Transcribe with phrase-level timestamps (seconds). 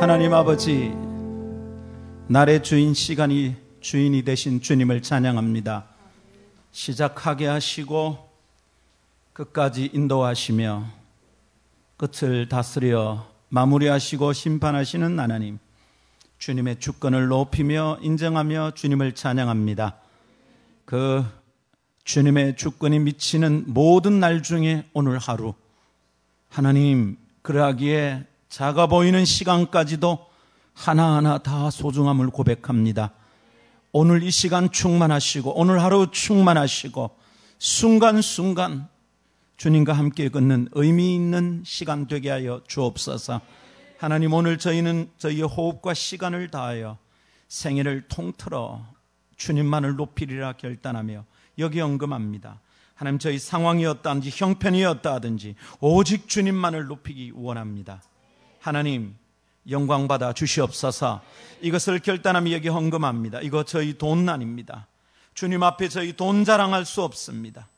[0.00, 0.92] 하나님 아버지,
[2.28, 5.86] 날의 주인 시간이 주인이 되신 주님을 찬양합니다.
[6.70, 8.30] 시작하게 하시고
[9.32, 10.84] 끝까지 인도하시며
[11.96, 15.58] 끝을 다스려 마무리하시고 심판하시는 하나님.
[16.38, 19.96] 주님의 주권을 높이며 인정하며 주님을 찬양합니다.
[20.84, 21.24] 그
[22.04, 25.54] 주님의 주권이 미치는 모든 날 중에 오늘 하루
[26.48, 30.26] 하나님 그러하기에 작아 보이는 시간까지도
[30.72, 33.12] 하나하나 다 소중함을 고백합니다.
[33.92, 37.10] 오늘 이 시간 충만하시고 오늘 하루 충만하시고
[37.58, 38.88] 순간순간
[39.56, 43.40] 주님과 함께 걷는 의미 있는 시간 되게 하여 주옵소서.
[43.98, 46.96] 하나님 오늘 저희는 저희의 호흡과 시간을 다하여
[47.48, 48.86] 생애를 통틀어
[49.36, 51.24] 주님만을 높이리라 결단하며
[51.58, 52.60] 여기 언금합니다.
[52.94, 58.00] 하나님 저희 상황이었다든지 형편이었다 하든지 오직 주님만을 높이기 원합니다.
[58.68, 59.16] 하나님
[59.68, 61.22] 영광 받아 주시옵소서.
[61.60, 63.40] 이것을 결단하며 여기 헌금합니다.
[63.40, 64.86] 이거 저희 돈 아닙니다.
[65.34, 67.68] 주님 앞에 저희 돈 자랑할 수 없습니다.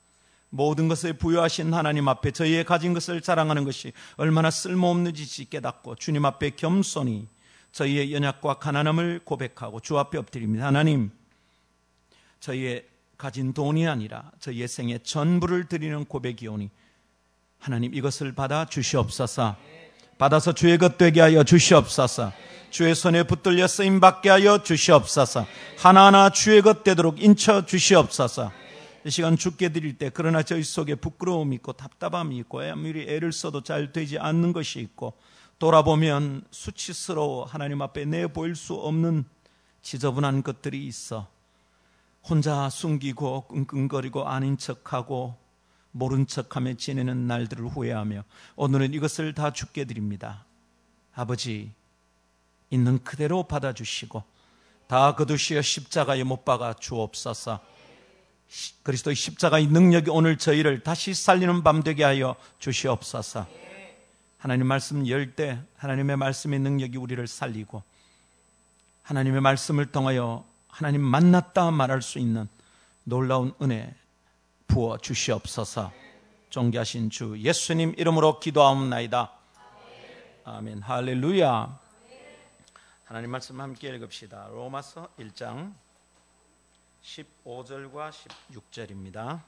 [0.51, 6.51] 모든 것을 부여하신 하나님 앞에 저희의 가진 것을 자랑하는 것이 얼마나 쓸모없는지 깨닫고 주님 앞에
[6.51, 7.29] 겸손히
[7.71, 10.67] 저희의 연약과 가난함을 고백하고 주 앞에 엎드립니다.
[10.67, 11.13] 하나님,
[12.41, 12.85] 저희의
[13.17, 16.69] 가진 돈이 아니라 저희의 생애 전부를 드리는 고백이오니
[17.61, 19.57] 하나님 이것을 받아 주시옵소서.
[20.21, 22.31] 받아서 주의 것 되게 하여 주시옵소서.
[22.69, 25.47] 주의 손에 붙들려 쓰임 받게 하여 주시옵소서.
[25.79, 28.53] 하나하나 주의 것 되도록 인쳐 주시옵소서.
[29.07, 33.63] 이 시간 죽게 드릴 때 그러나 저희 속에 부끄러움이 있고 답답함이 있고 아무리 애를 써도
[33.63, 35.15] 잘 되지 않는 것이 있고
[35.59, 39.25] 돌아보면 수치스러워 하나님 앞에 내 보일 수 없는
[39.81, 41.29] 지저분한 것들이 있어
[42.29, 45.37] 혼자 숨기고 끙끙거리고 아닌 척하고
[45.93, 48.25] 모른 척하며 지내는 날들을 후회하며
[48.57, 50.45] 오늘은 이것을 다 죽게 드립니다.
[51.15, 51.73] 아버지
[52.71, 54.23] 있는 그대로 받아주시고
[54.87, 57.61] 다 거두시어 십자가에 못 박아 주옵소서.
[58.83, 63.47] 그리스도의 십자가의 능력이 오늘 저희를 다시 살리는 밤 되게 하여 주시옵소서.
[64.39, 67.83] 하나님 말씀 열 때 하나님의 말씀의 능력이 우리를 살리고
[69.03, 72.49] 하나님의 말씀을 통하여 하나님 만났다 말할 수 있는
[73.05, 73.95] 놀라운 은혜
[74.71, 75.93] 부어 주시옵소서.
[76.51, 79.33] 존귀하신 주 예수님 이름으로 기도하옵나이다.
[80.45, 80.83] 아멘.
[80.83, 81.81] 할렐루야.
[83.05, 84.47] 하나님 말씀 함께 읽읍시다.
[84.53, 85.75] 로마서 1장
[87.03, 88.13] 15절과
[88.53, 89.41] 16절입니다.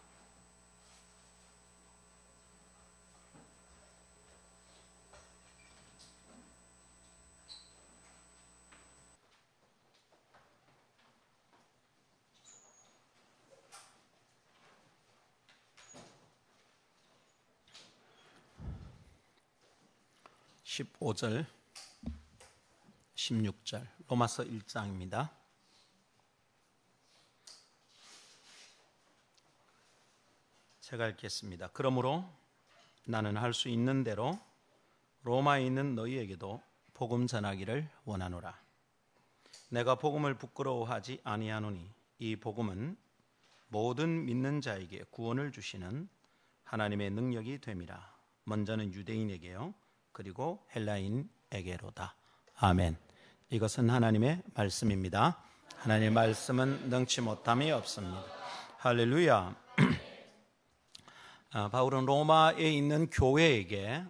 [20.83, 21.47] (15절)
[23.15, 25.31] (16절) 로마서 1장입니다.
[30.81, 31.69] 제가 읽겠습니다.
[31.73, 32.29] 그러므로
[33.07, 34.39] 나는 할 수 있는 대로
[35.23, 36.61] 로마에 있는 너희에게도
[36.95, 38.61] 복음 전하기를 원하노라.
[39.71, 42.97] 내가 복음을 부끄러워하지 아니하노니 이 복음은
[43.69, 46.09] 모든 믿는 자에게 구원을 주시는
[46.65, 48.13] 하나님의 능력이 됨이라.
[48.45, 49.73] 먼저는 유대인에게요.
[50.13, 52.15] 그리고 헬라인에게로다.
[52.57, 52.97] 아멘.
[53.51, 55.43] 이것은 하나님의 말씀입니다.
[55.77, 58.25] 하나님의 말씀은 능치 못함이 없습니다.
[58.79, 59.57] 할렐루야.
[61.53, 64.05] 아, 바울은 로마에 있는 교회에게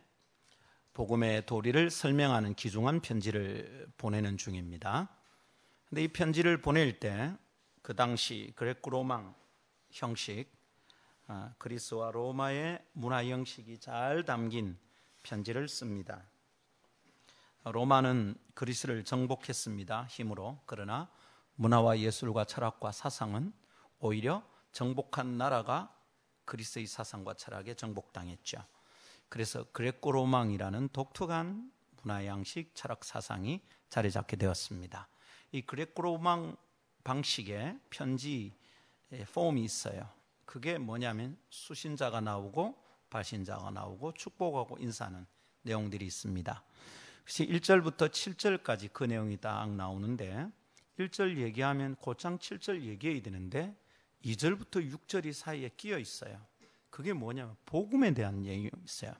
[0.92, 5.08] 복음의 도리를 설명하는 기중한 편지를 보내는 중입니다.
[5.88, 7.32] 근데 이 편지를 보낼 때
[7.82, 9.34] 그 당시 그레코 로망
[9.90, 10.46] 형식,
[11.26, 14.78] 아, 그리스와 로마의 문화 형식이 잘 담긴
[15.22, 16.24] 편지를 씁니다.
[17.64, 20.06] 로마는 그리스를 정복했습니다.
[20.06, 20.60] 힘으로.
[20.66, 21.10] 그러나
[21.54, 23.52] 문화와 예술과 철학과 사상은
[24.00, 25.96] 오히려 정복한 나라가
[26.44, 28.64] 그리스의 사상과 철학에 정복당했죠.
[29.28, 31.70] 그래서 그레코 로망이라는 독특한
[32.02, 35.08] 문화 양식, 철학 사상이 자리 잡게 되었습니다.
[35.52, 36.56] 이 그레코 로망
[37.04, 38.56] 방식의 편지
[39.34, 40.08] 폼이 있어요.
[40.44, 42.81] 그게 뭐냐면 수신자가 나오고
[43.12, 45.26] 발신자가 나오고 축복하고 인사하는
[45.62, 46.64] 내용들이 있습니다.
[47.24, 50.48] 그래서 1절부터 7절까지 그 내용이 딱 나오는데
[50.98, 53.76] 1절 얘기하면 곧장 7절 얘기해야 되는데
[54.24, 56.40] 2절부터 6절이 사이에 끼어 있어요.
[56.90, 59.14] 그게 뭐냐면 복음에 대한 얘기가 있어요.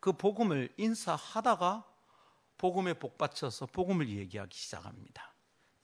[0.00, 1.88] 그 복음을 인사하다가
[2.58, 5.34] 복음에 복받쳐서 복음을 얘기하기 시작합니다.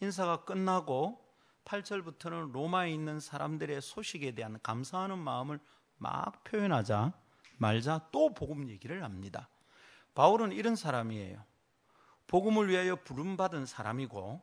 [0.01, 1.25] 인사가 끝나고
[1.65, 5.61] 8절부터는 로마에 있는 사람들의 소식에 대한 감사하는 마음을
[5.99, 7.13] 막 표현하자
[7.59, 9.49] 말자 또 복음 얘기를 합니다.
[10.15, 11.43] 바울은 이런 사람이에요.
[12.27, 14.41] 복음을 위하여 부름받은 사람이고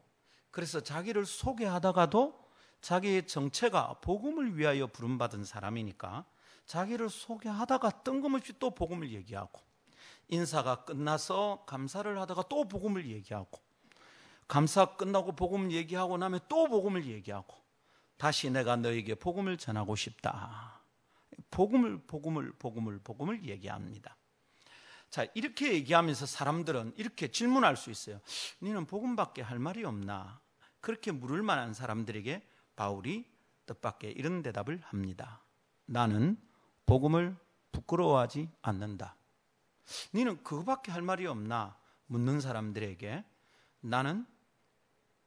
[0.51, 2.45] 그래서 자기를 소개하다가도
[2.81, 6.25] 자기의 정체가 복음을 위하여 부름받은 사람이니까
[6.65, 9.61] 자기를 소개하다가 뜬금없이 또 복음을 얘기하고
[10.27, 13.59] 인사가 끝나서 감사를 하다가 또 복음을 얘기하고
[14.47, 17.55] 감사 끝나고 복음 얘기하고 나면 또 복음을 얘기하고
[18.17, 20.79] 다시 내가 너에게 복음을 전하고 싶다.
[21.55, 24.17] 복음을 복음을 복음을 복음을 얘기합니다.
[25.09, 28.19] 자, 이렇게 얘기하면서 사람들은 이렇게 질문할 수 있어요.
[28.59, 30.41] 너는 복음밖에 할 말이 없나?
[30.81, 33.25] 그렇게 물을 만한 사람들에게 바울이
[33.67, 35.45] 뜻밖의 이런 대답을 합니다.
[35.85, 36.37] 나는
[36.85, 37.37] 복음을
[37.71, 39.15] 부끄러워하지 않는다.
[40.11, 41.79] 너는 그거밖에 할 말이 없나?
[42.07, 43.23] 묻는 사람들에게
[43.79, 44.25] 나는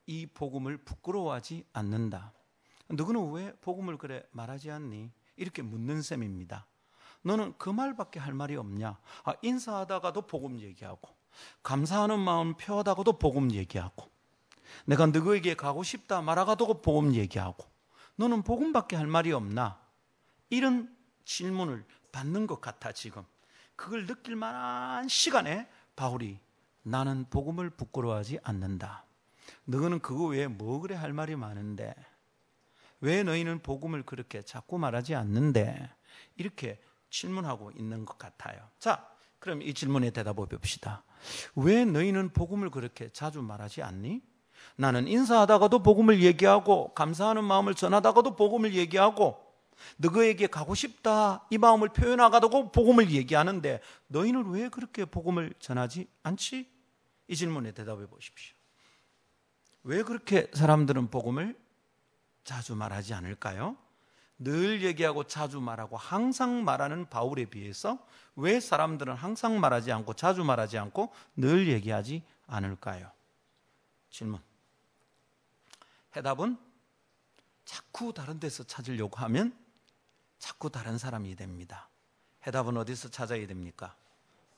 [0.04, 2.34] 이 복음을 부끄러워하지 않는다.
[2.88, 5.10] 너는 왜 복음을 그래 말하지 않니?
[5.38, 6.66] 이렇게 묻는 셈입니다.
[7.22, 8.98] 너는 그 말밖에 할 말이 없냐?
[9.24, 11.08] 아, 인사하다가도 복음 얘기하고,
[11.62, 14.10] 감사하는 마음 표하다가도 복음 얘기하고,
[14.84, 17.66] 내가 너에게 가고 싶다 말하가도 복음 얘기하고,
[18.16, 19.80] 너는 복음밖에 할 말이 없나?
[20.50, 20.94] 이런
[21.24, 23.24] 질문을 받는 것 같아, 지금.
[23.76, 26.40] 그걸 느낄 만한 시간에 바울이
[26.82, 29.04] 나는 복음을 부끄러워하지 않는다.
[29.64, 31.94] 너는 그거 외에 뭐 그래 할 말이 많은데
[33.00, 35.90] 왜 너희는 복음을 그렇게 자꾸 말하지 않는데
[36.36, 36.80] 이렇게
[37.10, 38.68] 질문하고 있는 것 같아요.
[38.78, 39.08] 자,
[39.38, 41.04] 그럼 이 질문에 대답해 봅시다.
[41.54, 44.22] 왜 너희는 복음을 그렇게 자주 말하지 않니?
[44.76, 49.44] 나는 인사하다가도 복음을 얘기하고 감사하는 마음을 전하다가도 복음을 얘기하고
[49.96, 56.68] 너희에게 가고 싶다 이 마음을 표현하다가도 복음을 얘기하는데 너희는 왜 그렇게 복음을 전하지 않지?
[57.28, 58.56] 이 질문에 대답해 보십시오.
[59.84, 61.56] 왜 그렇게 사람들은 복음을
[62.48, 63.76] 자주 말하지 않을까요?
[64.38, 67.98] 늘 얘기하고 자주 말하고 항상 말하는 바울에 비해서
[68.36, 73.10] 왜 사람들은 항상 말하지 않고 자주 말하지 않고 늘 얘기하지 않을까요?
[74.08, 74.40] 질문.
[76.16, 76.56] 해답은
[77.66, 79.54] 자꾸 다른 데서 찾으려고 하면
[80.38, 81.90] 자꾸 다른 사람이 됩니다.
[82.46, 83.94] 해답은 어디서 찾아야 됩니까?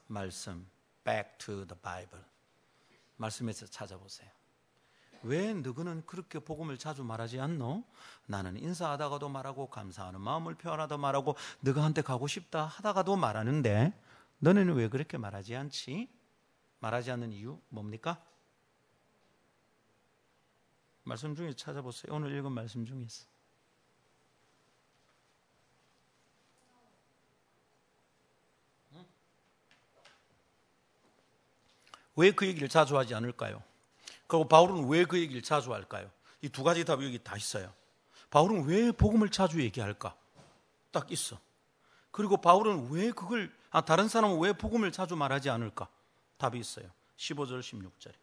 [0.07, 0.65] 말씀.
[1.03, 2.25] Back to the Bible.
[3.17, 4.40] 말씀에서 찾아보세요.
[5.23, 7.85] 왜 너희는 그렇게 복음을 자주 말하지 않노?
[8.27, 13.93] 나는 인사하다가도 말하고 감사하는 마음을 표현하다 말하고 너가한테 가고 싶다 하다가도 말하는데
[14.39, 16.09] 너네는 왜 그렇게 말하지 않지?
[16.81, 18.19] 말하지 않는 이유 뭡니까?
[21.05, 22.15] 말씀 중에 찾아보세요.
[22.15, 23.27] 오늘 읽은 말씀 중에서.
[32.17, 33.63] 왜 그 얘기를 자주 하지 않을까요?
[34.31, 36.09] 그리고 바울은 왜 그 얘기를 자주 할까요?
[36.41, 37.75] 이 두 가지 답이 여기 다 있어요.
[38.31, 40.17] 바울은 왜 복음을 자주 얘기할까?
[40.93, 41.37] 딱 있어.
[42.13, 45.89] 그리고 바울은 왜 그걸, 아, 다른 사람은 왜 복음을 자주 말하지 않을까?
[46.39, 46.89] 답이 있어요.
[47.17, 48.15] 15절, 16절에.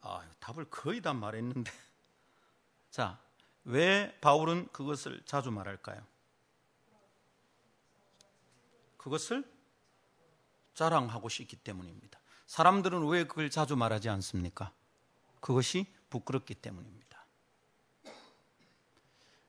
[0.00, 1.70] 아, 답을 거의 다 말했는데.
[2.90, 3.20] 자,
[3.64, 6.04] 왜 바울은 그것을 자주 말할까요?
[8.96, 9.44] 그것을
[10.74, 12.17] 자랑하고 싶기 때문입니다.
[12.48, 14.72] 사람들은 왜 그걸 자주 말하지 않습니까?
[15.40, 17.26] 그것이 부끄럽기 때문입니다.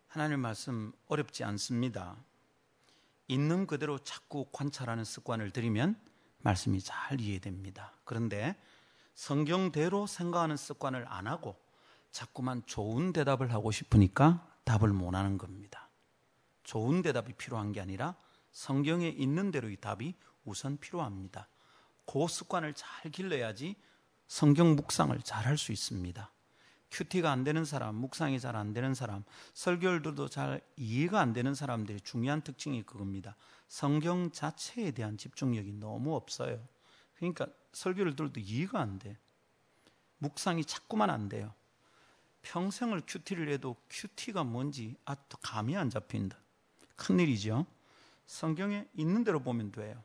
[0.09, 2.17] 하나님 말씀 어렵지 않습니다.
[3.29, 5.97] 있는 그대로 자꾸 관찰하는 습관을 들이면
[6.39, 7.93] 말씀이 잘 이해됩니다.
[8.03, 8.61] 그런데
[9.15, 11.55] 성경대로 생각하는 습관을 안 하고
[12.11, 15.89] 자꾸만 좋은 대답을 하고 싶으니까 답을 못 하는 겁니다.
[16.63, 18.15] 좋은 대답이 필요한 게 아니라
[18.51, 21.47] 성경에 있는 대로의 답이 우선 필요합니다.
[22.11, 23.75] 그 습관을 잘 길러야지
[24.27, 26.31] 성경 묵상을 잘 할 수 있습니다.
[26.89, 29.23] 큐티가 안 되는 사람, 묵상이 잘 안 되는 사람,
[29.53, 33.35] 설교들도 잘 이해가 안 되는 사람들의 중요한 특징이 그겁니다.
[33.67, 36.67] 성경 자체에 대한 집중력이 너무 없어요.
[37.13, 39.15] 그러니까 설교를 들어도 이해가 안 돼.
[40.17, 41.53] 묵상이 자꾸만 안 돼요.
[42.41, 46.39] 평생을 큐티를 해도 큐티가 뭔지 아직도 감이 안 잡힌다.
[46.95, 47.67] 큰일이죠.
[48.25, 50.03] 성경에 있는 대로 보면 돼요.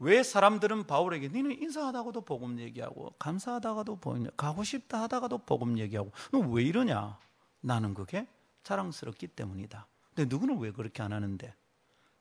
[0.00, 6.38] 왜 사람들은 바울에게 너는 인사하다가도 복음 얘기하고 감사하다가도 복음 가고 싶다 하다가도 복음 얘기하고 너
[6.40, 7.18] 왜 이러냐?
[7.60, 8.26] 나는 그게
[8.62, 9.86] 자랑스럽기 때문이다.
[10.14, 11.54] 근데 누구는 왜 그렇게 안 하는데?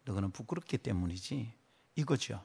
[0.06, 1.54] 너는 부끄럽기 때문이지.
[1.96, 2.44] 이거죠.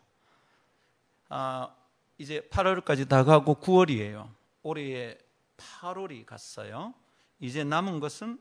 [1.29, 1.75] 아,
[2.19, 4.29] 이제 8월까지 다가고 9월이에요.
[4.63, 5.17] 올해
[5.57, 6.93] 8월이 갔어요.
[7.41, 8.39] 이제 남은 것은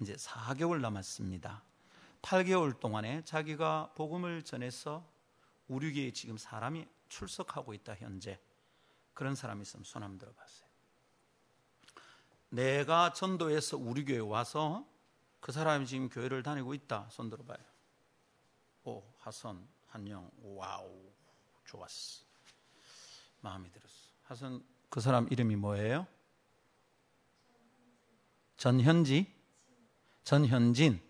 [0.00, 1.62] 이제 4개월 남았습니다.
[2.22, 5.04] 8개월 동안에 자기가 복음을 전해서
[5.70, 8.40] 우리 교회에 지금 사람이 출석하고 있다 현재
[9.14, 10.68] 그런 사람이 있으면 손 한번 들어봤어요.
[12.48, 14.84] 내가 전도해서 우리 교회 와서
[15.38, 17.08] 그 사람이 지금 교회를 다니고 있다.
[17.10, 17.58] 손 들어봐요.
[18.82, 21.12] 오, 하선, 한영, 와우,
[21.64, 22.24] 좋았어.
[23.40, 24.10] 마음에 들었어.
[24.24, 26.04] 하선 그 사람 이름이 뭐예요?
[28.56, 29.32] 전현지?
[30.24, 31.00] 전현진?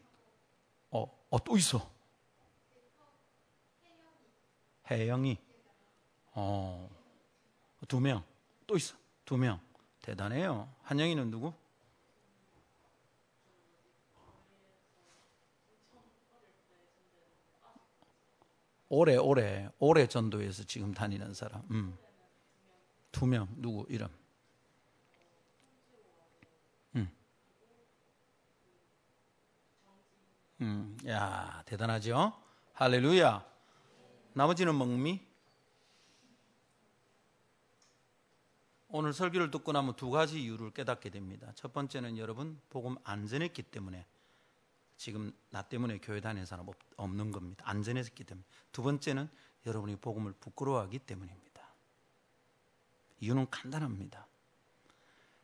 [0.90, 2.00] 어, 어, 또 있어.
[4.91, 5.39] 혜영이.
[6.33, 6.89] 어,
[7.89, 8.25] 두 명.
[8.67, 8.97] 또 있어.
[9.25, 9.61] 두 명.
[10.03, 10.69] 대단해요.
[10.83, 11.53] 한영이는 누구?
[18.89, 21.63] 오래 오래 오래 전도에서 지금 다니는 사람.
[21.71, 21.97] 음.
[23.13, 24.09] 두 명 누구 이름?
[26.97, 27.11] 음.
[30.61, 30.99] 음.
[31.07, 32.33] 야, 대단하죠?
[32.75, 33.50] 할렐루야.
[34.33, 35.21] 나머지는 멍미?
[38.89, 41.53] 오늘 설교를 듣고 나면 두 가지 이유를 깨닫게 됩니다.
[41.55, 44.05] 첫 번째는 여러분 복음 안전했기 때문에
[44.97, 47.65] 지금 나 때문에 교회 다니는 사람 없는 겁니다.
[47.67, 48.45] 안전했기 때문에.
[48.73, 49.29] 두 번째는
[49.67, 51.63] 여러분이 복음을 부끄러워하기 때문입니다.
[53.21, 54.27] 이유는 간단합니다.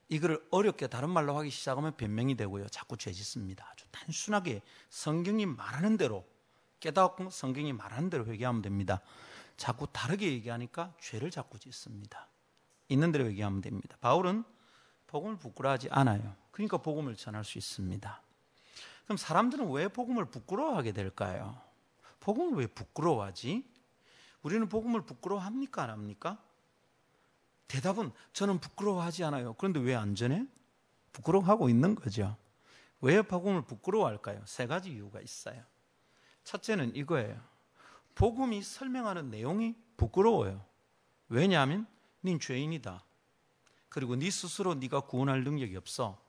[0.08, 2.68] 이거를 어렵게 다른 말로 하기 시작하면 변명이 되고요.
[2.68, 3.68] 자꾸 죄 짓습니다.
[3.70, 6.26] 아주 단순하게 성경이 말하는 대로
[6.80, 9.00] 깨닫고 성경이 말하는 대로 회개하면 됩니다.
[9.56, 12.28] 자꾸 다르게 얘기하니까 죄를 자꾸 짓습니다.
[12.88, 13.96] 있는 대로 얘기하면 됩니다.
[14.00, 14.44] 바울은
[15.06, 16.34] 복음을 부끄러워하지 않아요.
[16.50, 18.22] 그러니까 복음을 전할 수 있습니다.
[19.04, 21.58] 그럼 사람들은 왜 복음을 부끄러워하게 될까요?
[22.20, 23.64] 복음을 왜 부끄러워하지?
[24.42, 25.82] 우리는 복음을 부끄러워합니까?
[25.84, 26.42] 안 합니까?
[27.68, 29.54] 대답은 저는 부끄러워하지 않아요.
[29.54, 30.46] 그런데 왜 안 전해?
[31.12, 32.36] 부끄러워하고 있는 거죠.
[33.00, 34.42] 왜 복음을 부끄러워할까요?
[34.46, 35.62] 세 가지 이유가 있어요.
[36.46, 37.38] 첫째는 이거예요.
[38.14, 40.64] 복음이 설명하는 내용이 부끄러워요.
[41.28, 41.86] 왜냐하면
[42.22, 43.04] 닌 죄인이다.
[43.88, 46.22] 그리고 네 스스로 네가 구원할 능력이 없어.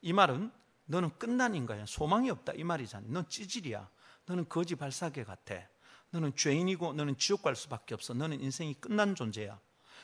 [0.00, 0.52] 이 말은
[0.86, 1.86] 너는 끝난 인간이야.
[1.86, 2.52] 소망이 없다.
[2.54, 3.08] 이 말이잖아.
[3.08, 3.90] 넌 찌질이야.
[4.26, 5.54] 너는 거지 발사계 같아.
[6.10, 8.14] 너는 죄인이고 너는 지옥 갈 수밖에 없어.
[8.14, 9.58] 너는 인생이 끝난 존재야.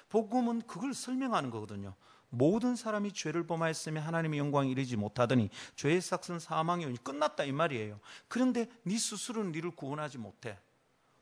[0.09, 1.95] 복음은 그걸 설명하는 거거든요.
[2.35, 8.01] 모든 사람이 죄를 범하였으며 하나님의 영광에 이르지 못하더니 죄의 삭은 사망이 오니 끝났다 이 말이에요.
[8.29, 10.59] 그런데 네 스스로는 네를 구원하지 못해.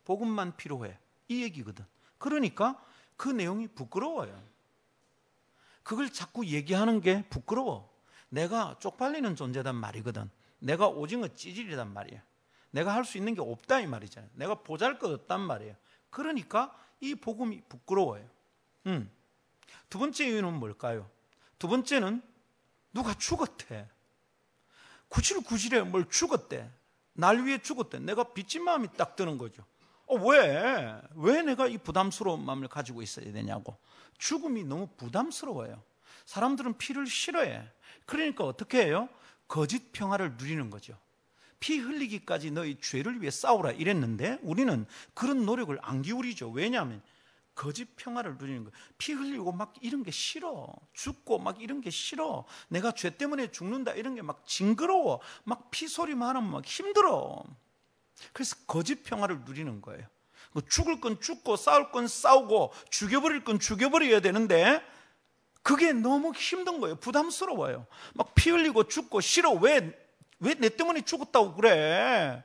[0.04, 0.99] 복음만 필요해.
[1.28, 1.85] 이 얘기거든.
[2.19, 2.83] 그러니까
[3.16, 4.42] 그 내용이 부끄러워요.
[5.83, 7.92] 그걸 자꾸 얘기하는 게 부끄러워.
[8.28, 10.31] 내가 쪽팔리는 존재단 말이거든.
[10.59, 12.23] 내가 오징어 찌질이란 말이야.
[12.71, 14.31] 내가 할 수 있는 게 없다 이 말이잖아요.
[14.35, 15.75] 내가 보잘 것 없단 말이에요.
[16.11, 18.25] 그러니까 이 복음이 부끄러워요.
[18.87, 19.11] 음.
[19.88, 21.09] 두 번째 이유는 뭘까요?
[21.59, 22.23] 두 번째는
[22.93, 23.88] 누가 죽었대.
[25.09, 26.71] 구질구질해 뭘 죽었대.
[27.14, 27.99] 날 위해 죽었대.
[28.00, 29.64] 내가 빚진 마음이 딱 드는 거죠.
[30.07, 31.00] 어, 왜?
[31.14, 33.76] 왜 내가 이 부담스러운 마음을 가지고 있어야 되냐고.
[34.19, 35.83] 죽음이 너무 부담스러워요.
[36.26, 37.67] 사람들은 피를 싫어해.
[38.07, 39.09] 그러니까 어떻게 해요?
[39.49, 40.97] 거짓 평화를 누리는 거죠.
[41.61, 46.50] 피 흘리기까지 너희 죄를 위해 싸우라 이랬는데 우리는 그런 노력을 안 기울이죠.
[46.50, 47.02] 왜냐하면
[47.54, 48.73] 거짓 평화를 누리는 거예요.
[48.99, 50.68] 피 흘리고 막 이런 게 싫어.
[50.94, 52.44] 죽고 막 이런 게 싫어.
[52.68, 55.21] 내가 죄 때문에 죽는다 이런 게 막 징그러워.
[55.44, 57.42] 막 피 소리만 하면 막 힘들어.
[58.32, 60.06] 그래서 거짓 평화를 누리는 거예요.
[60.52, 64.82] 뭐 죽을 건 죽고 싸울 건 싸우고 죽여버릴 건 죽여버려야 되는데
[65.62, 66.97] 그게 너무 힘든 거예요.
[66.97, 67.87] 부담스러워요.
[68.14, 69.52] 막 피 흘리고 죽고 싫어.
[69.52, 69.97] 왜,
[70.40, 72.42] 왜 내 때문에 죽었다고 그래?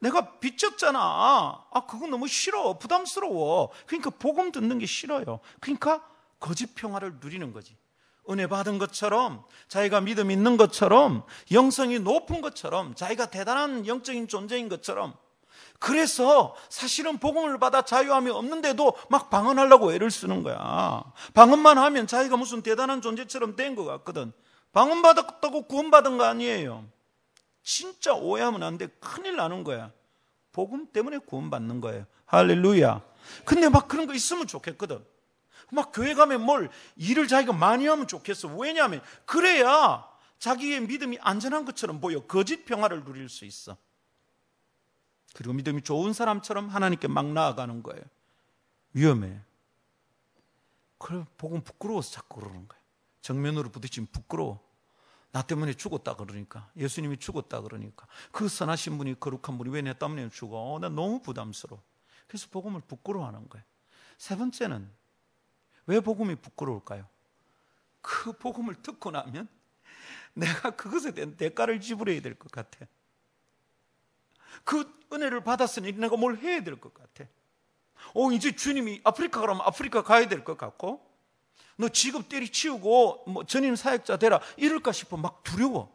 [0.00, 0.98] 내가 빚졌잖아.
[1.70, 2.78] 아, 그거 너무 싫어.
[2.78, 3.70] 부담스러워.
[3.86, 5.40] 그러니까 복음 듣는 게 싫어요.
[5.60, 6.02] 그러니까
[6.38, 7.76] 거짓 평화를 누리는 거지.
[8.28, 15.14] 은혜 받은 것처럼, 자기가 믿음 있는 것처럼, 영성이 높은 것처럼, 자기가 대단한 영적인 존재인 것처럼,
[15.78, 21.02] 그래서 사실은 복음을 받아 자유함이 없는데도 막 방언하려고 애를 쓰는 거야.
[21.34, 24.32] 방언만 하면 자기가 무슨 대단한 존재처럼 된 것 같거든.
[24.72, 26.84] 방언 받았다고 구원받은 거 아니에요.
[27.70, 28.88] 진짜 오해하면 안 돼.
[28.98, 29.92] 큰일 나는 거야.
[30.50, 32.04] 복음 때문에 구원받는 거예요.
[32.26, 33.00] 할렐루야.
[33.44, 35.04] 근데 막 그런 거 있으면 좋겠거든.
[35.70, 38.48] 막 교회 가면 뭘 일을 자기가 많이 하면 좋겠어.
[38.56, 40.04] 왜냐하면 그래야
[40.40, 42.26] 자기의 믿음이 안전한 것처럼 보여.
[42.26, 43.76] 거짓 평화를 누릴 수 있어.
[45.34, 48.02] 그리고 믿음이 좋은 사람처럼 하나님께 막 나아가는 거예요.
[48.94, 49.38] 위험해.
[50.98, 52.82] 그래, 복음 부끄러워서 자꾸 그러는 거예요.
[53.20, 54.58] 정면으로 부딪히면 부끄러워.
[55.32, 56.70] 나 때문에 죽었다 그러니까.
[56.76, 58.06] 예수님이 죽었다 그러니까.
[58.32, 60.56] 그 선하신 분이 거룩한 분이 왜 내 때문에 죽어?
[60.74, 61.82] 어, 나 너무 부담스러워.
[62.26, 63.64] 그래서 복음을 부끄러워하는 거예요.
[64.18, 64.90] 세 번째는
[65.86, 67.06] 왜 복음이 부끄러울까요?
[68.02, 69.48] 그 복음을 듣고 나면
[70.34, 72.86] 내가 그것에 대한 대가를 지불해야 될 것 같아.
[74.64, 77.24] 그 은혜를 받았으니 내가 뭘 해야 될 것 같아.
[78.14, 81.04] 어, 이제 주님이 아프리카 가면 아프리카 가야 될 것 같고,
[81.76, 85.90] 너 직업 때리치우고 뭐 전임 사역자 되라 이럴까 싶어 막 두려워.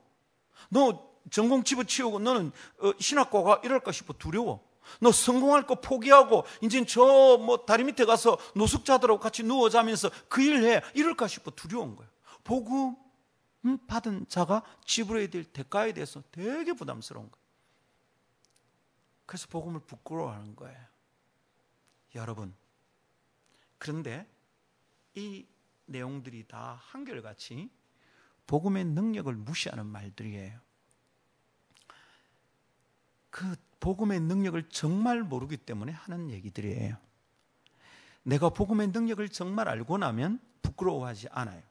[0.69, 4.65] 너 전공 집어치우고 너는 어, 신학과가 이럴까 싶어 두려워.
[5.00, 10.63] 너 성공할 거 포기하고 이제 저뭐 다리 밑에 가서 노숙자들하고 같이 누워 자면서 그 일을
[10.63, 12.10] 해 이럴까 싶어 두려운 거예요.
[12.43, 12.95] 복음
[13.88, 17.45] 받은 자가 지불해야 될 대가에 대해서 되게 부담스러운 거예요.
[19.25, 20.77] 그래서 복음을 부끄러워하는 거예요.
[22.13, 22.55] 여러분.
[23.79, 24.27] 그런데
[25.15, 25.45] 이
[25.86, 27.70] 내용들이 다 한결같이
[28.48, 30.60] 복음의 능력을 무시하는 말들이에요.
[33.30, 36.98] 그 복음의 능력을 정말 모르기 때문에 하는 얘기들이에요.
[38.24, 41.62] 내가 복음의 능력을 정말 알고 나면 부끄러워하지 않아요.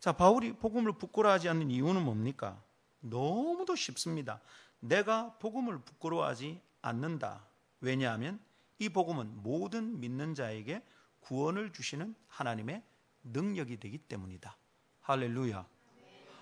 [0.00, 2.62] 자, 바울이 복음을 부끄러워하지 않는 이유는 뭡니까?
[3.00, 4.40] 너무도 쉽습니다.
[4.80, 7.44] 내가 복음을 부끄러워하지 않는다.
[7.80, 8.40] 왜냐하면
[8.78, 10.82] 이 복음은 모든 믿는 자에게
[11.20, 12.82] 구원을 주시는 하나님의
[13.24, 14.56] 능력이 되기 때문이다.
[15.02, 15.66] 할렐루야.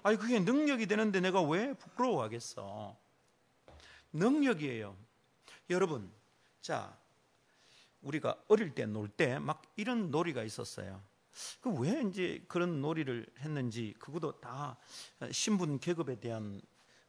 [0.03, 2.97] 아니, 그게 능력이 되는데 내가 왜 부끄러워하겠어?
[4.13, 4.97] 능력이에요.
[5.71, 6.13] 여러분,
[6.61, 6.97] 자,
[8.03, 11.03] 우리가 어릴 때 놀 때 막 이런 놀이가 있었어요.
[11.61, 14.79] 그 왜 이제 그런 놀이를 했는지 그것도 다
[15.33, 16.61] 신분 계급에 대한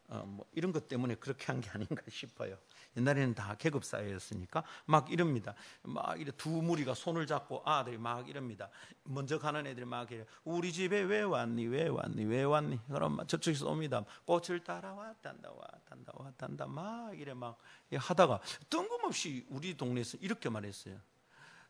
[0.10, 2.58] 어, 뭐 이런 것 때문에 그렇게 한 게 아닌가 싶어요.
[2.98, 5.54] 옛날에는 다 계급 사회였으니까 막 이럽니다.
[5.84, 8.70] 막 이래 두 무리가 손을 잡고 아들이 막 이럽니다.
[9.04, 11.68] 먼저 가는 애들이 막 이래 우리 집에 왜 왔니?
[11.68, 12.26] 왜 왔니?
[12.26, 12.80] 왜 왔니?
[12.88, 14.04] 그럼 저쪽에서 옵니다.
[14.26, 17.58] 꽃을 따라 왔단다 왔단다 왔단다 막 이래 막
[17.94, 20.98] 하다가 뜬금없이 우리 동네에서 이렇게 말했어요.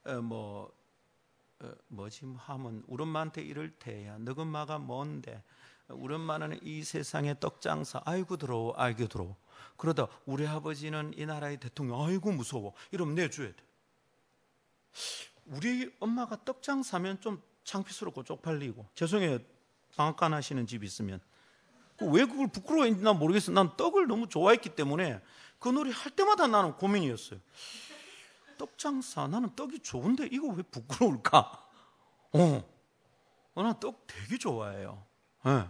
[0.06, 0.72] 어, 뭐
[1.60, 4.18] 어, 뭐지 하면 우리 엄마한테 이럴 테야.
[4.20, 5.44] 너희 엄마가 뭔데?
[5.90, 9.36] 우리 엄마는 이 세상의 떡장사 아이고 들어오 아이고 들어오
[9.78, 12.74] 그러다 우리 아버지는 이 나라의 대통령 아이고 무서워.
[12.92, 13.56] 이러면 내줘야 돼.
[15.46, 19.40] 우리 엄마가 떡장 사면 좀 창피스럽고 쪽팔리고 죄송해요.
[19.96, 21.20] 방앗간 하시는 집 있으면.
[22.02, 23.52] 왜 그걸 부끄러워했나 모르겠어.
[23.52, 25.22] 난 떡을 너무 좋아했기 때문에
[25.60, 27.40] 그 놀이 할 때마다 나는 고민이었어요.
[28.58, 29.28] 떡장사.
[29.28, 31.68] 나는 떡이 좋은데 이거 왜 부끄러울까?
[32.34, 32.70] 어,
[33.56, 35.04] 어 난떡 되게 좋아해요.
[35.46, 35.68] 네.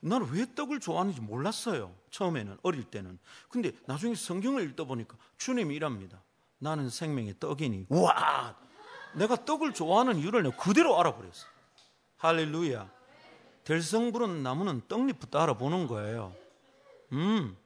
[0.00, 1.94] 나는 왜 떡을 좋아하는지 몰랐어요.
[2.10, 3.18] 처음에는, 어릴 때는.
[3.48, 6.22] 근데 나중에 성경을 읽다 보니까 주님이 이랍니다.
[6.58, 7.86] 나는 생명의 떡이니.
[7.90, 8.56] 와!
[9.14, 11.46] 내가 떡을 좋아하는 이유를 내가 그대로 알아버렸어.
[12.16, 12.90] 할렐루야.
[13.64, 16.34] 될성부른 나무는 떡잎부터 알아보는 거예요.
[17.12, 17.56] 음.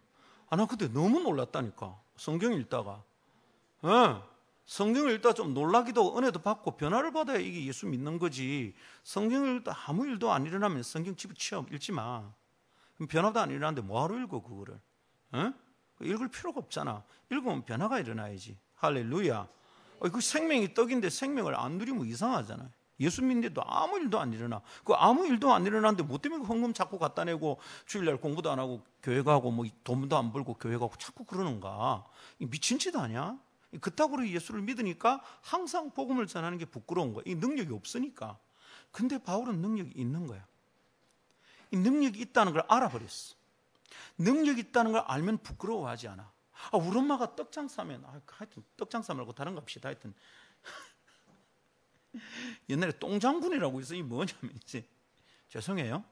[0.50, 1.98] 아, 나 그때 너무 놀랐다니까.
[2.16, 3.02] 성경 읽다가.
[3.84, 4.33] 예.
[4.66, 8.74] 성경을 읽다 좀 놀라기도 은혜도 받고 변화를 받아야 이게 예수 믿는 거지.
[9.02, 12.32] 성경을 읽다 아무 일도 안 일어나면 성경 집어치워 읽지 마.
[13.08, 14.80] 변화도 안 일어나는데 뭐하러 읽어 그거를?
[15.32, 15.52] 어?
[16.00, 17.04] 읽을 필요가 없잖아.
[17.30, 18.56] 읽으면 변화가 일어나야지.
[18.76, 19.48] 할렐루야.
[20.00, 22.70] 어, 그 생명이 떡인데 생명을 안 누리면 이상하잖아요.
[23.00, 24.62] 예수 믿는데도 아무 일도 안 일어나.
[24.84, 28.82] 그 아무 일도 안 일어나는데 뭐 때문에 헌금 자꾸 갖다 내고 주일날 공부도 안 하고
[29.02, 32.04] 교회 가고 뭐 돈도 안 벌고 교회 가고 자꾸 그러는가?
[32.38, 33.36] 미친 짓 아니야?
[33.80, 37.22] 그따구로 예수를 믿으니까 항상 복음을 전하는 게 부끄러운 거야.
[37.26, 38.38] 이 능력이 없으니까.
[38.90, 40.46] 근데 바울은 능력이 있는 거야.
[41.70, 43.34] 이 능력이 있다는 걸 알아버렸어.
[44.18, 46.32] 능력이 있다는 걸 알면 부끄러워하지 않아.
[46.70, 49.88] 아, 우리 엄마가 떡장 싸면, 아, 하여튼 떡장 싸 말고 다른 거 합시다.
[49.88, 50.14] 하여튼.
[52.70, 53.94] 옛날에 똥장군이라고 있어.
[53.94, 54.88] 이 뭐냐면 이제,
[55.48, 56.04] 죄송해요.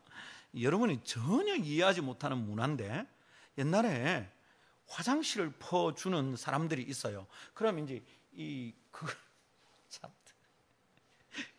[0.60, 3.06] 여러분이 전혀 이해하지 못하는 문화인데,
[3.58, 4.30] 옛날에
[4.92, 7.26] 화장실을 퍼주는 사람들이 있어요.
[7.54, 9.06] 그럼 이제 이, 그,
[9.88, 10.10] 참.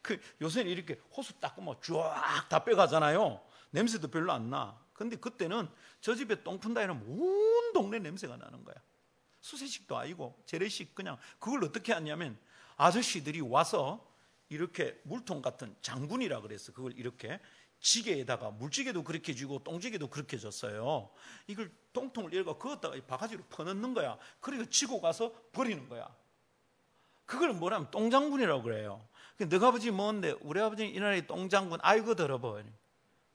[0.03, 3.41] 그, 요새는 이렇게 호수 닦고 뭐쫙다 빼가잖아요.
[3.71, 4.79] 냄새도 별로 안 나.
[4.93, 5.67] 근데 그때는
[5.99, 8.75] 저 집에 똥 푼다 이러면 온 동네 냄새가 나는 거야.
[9.41, 12.37] 수세식도 아니고 재래식 그냥 그걸 어떻게 하냐면
[12.77, 14.07] 아저씨들이 와서
[14.49, 16.71] 이렇게 물통 같은 장군이라 그랬어.
[16.71, 17.39] 그걸 이렇게
[17.83, 21.09] 지게에다가 물지게도 그렇게 주고 똥지게도 그렇게 줬어요.
[21.47, 24.17] 이걸 똥통을 열고 그었다가 바가지로 퍼넣는 거야.
[24.39, 26.07] 그리고 치고 가서 버리는 거야.
[27.25, 29.05] 그걸 뭐라면 똥장군이라고 그래요.
[29.37, 32.63] 너가 아버지 뭔데 우리 아버지는 이 나라의 똥장군 아이고 들어버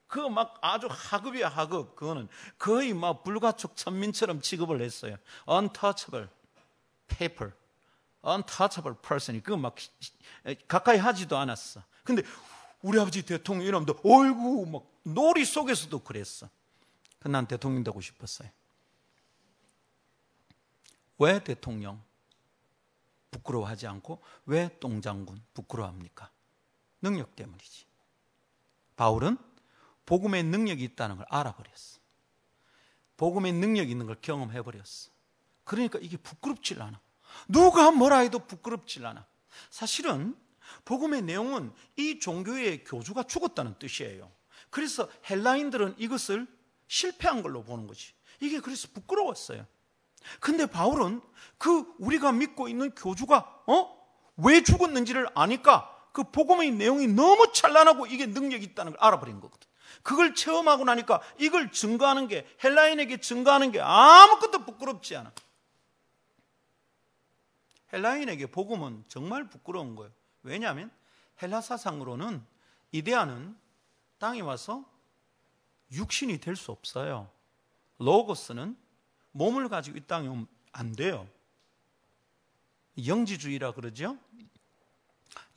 [0.07, 5.17] 그거 막 아주 하급이야 하급 그거는 거의 막 불가촉 천민처럼 취급을 했어요.
[5.47, 6.27] untouchable
[7.07, 7.53] paper,
[8.25, 9.75] untouchable person이 그거 막
[10.67, 11.83] 가까이 하지도 않았어.
[12.03, 12.23] 근데
[12.81, 16.49] 우리 아버지 대통령 이러면 어이구 막 놀이 속에서도 그랬어.
[17.21, 18.49] 난 대통령 되고 싶었어요.
[21.17, 22.01] 왜 대통령
[23.31, 26.31] 부끄러워하지 않고 왜 똥장군 부끄러워합니까?
[27.01, 27.85] 능력 때문이지.
[28.95, 29.37] 바울은
[30.05, 31.99] 복음의 능력이 있다는 걸 알아버렸어.
[33.17, 35.11] 복음의 능력이 있는 걸 경험해버렸어.
[35.65, 36.99] 그러니까 이게 부끄럽질 않아.
[37.47, 39.25] 누가 뭐라 해도 부끄럽질 않아.
[39.69, 40.35] 사실은
[40.85, 44.31] 복음의 내용은 이 종교의 교주가 죽었다는 뜻이에요.
[44.69, 46.47] 그래서 헬라인들은 이것을
[46.87, 48.13] 실패한 걸로 보는 거지.
[48.39, 49.65] 이게 그래서 부끄러웠어요.
[50.39, 51.21] 근데 바울은
[51.57, 53.97] 그 우리가 믿고 있는 교주가 어?
[54.37, 59.67] 왜 죽었는지를 아니까 그 복음의 내용이 너무 찬란하고 이게 능력이 있다는 걸 알아버린 거거든.
[60.03, 65.31] 그걸 체험하고 나니까 이걸 증거하는 게 헬라인에게 증거하는 게 아무것도 부끄럽지 않아.
[67.91, 70.11] 헬라인에게 복음은 정말 부끄러운 거예요.
[70.49, 70.91] 왜냐하면
[71.41, 72.43] 헬라 사상으로는
[72.91, 73.55] 이데아는
[74.17, 74.83] 땅에 와서
[75.91, 77.29] 육신이 될 수 없어요.
[77.99, 78.75] 로고스는
[79.31, 81.27] 몸을 가지고 이 땅에 오면 안 돼요.
[83.05, 84.17] 영지주의라 그러죠.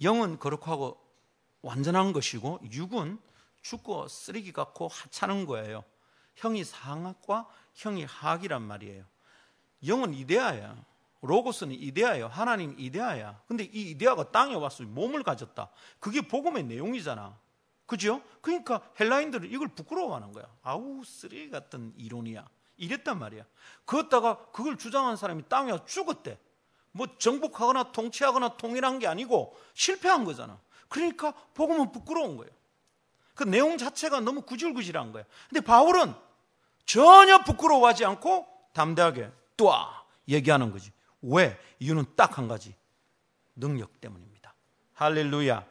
[0.03, 1.01] 영은 거룩하고
[1.63, 3.19] 완전한 것이고 육은
[3.63, 5.85] 죽고 쓰레기 같고 하찮은 거예요.
[6.37, 9.05] 형이 상학과 형이 하악이란 말이에요.
[9.87, 10.85] 영은 이데아야.
[11.23, 12.27] 로고스는 이데아예요.
[12.27, 13.41] 하나님 이데아야.
[13.47, 15.71] 근데 이 이데아가 땅에 와서 몸을 가졌다.
[16.01, 17.39] 그게 복음의 내용이잖아.
[17.87, 18.23] 그죠?
[18.41, 20.47] 그러니까 헬라인들은 이걸 부끄러워하는 거야.
[20.63, 22.47] 아우 쓰레기 같은 이론이야.
[22.77, 23.45] 이랬단 말이야.
[23.85, 26.39] 그었다가 그걸 주장한 사람이 땅에 와 죽었대.
[26.91, 30.61] 뭐 정복하거나 통치하거나 통일한 게 아니고 실패한 거잖아.
[30.89, 32.53] 그러니까 복음은 부끄러운 거예요.
[33.35, 35.27] 그 내용 자체가 너무 구질구질한 거예요.
[35.49, 36.15] 근데 바울은
[36.85, 40.93] 전혀 부끄러워하지 않고 담대하게 또아 얘기하는 거지.
[41.23, 41.59] 왜?
[41.79, 42.75] 이유는 딱 한 가지.
[43.55, 44.55] 능력 때문입니다.
[44.95, 45.67] 할렐루야.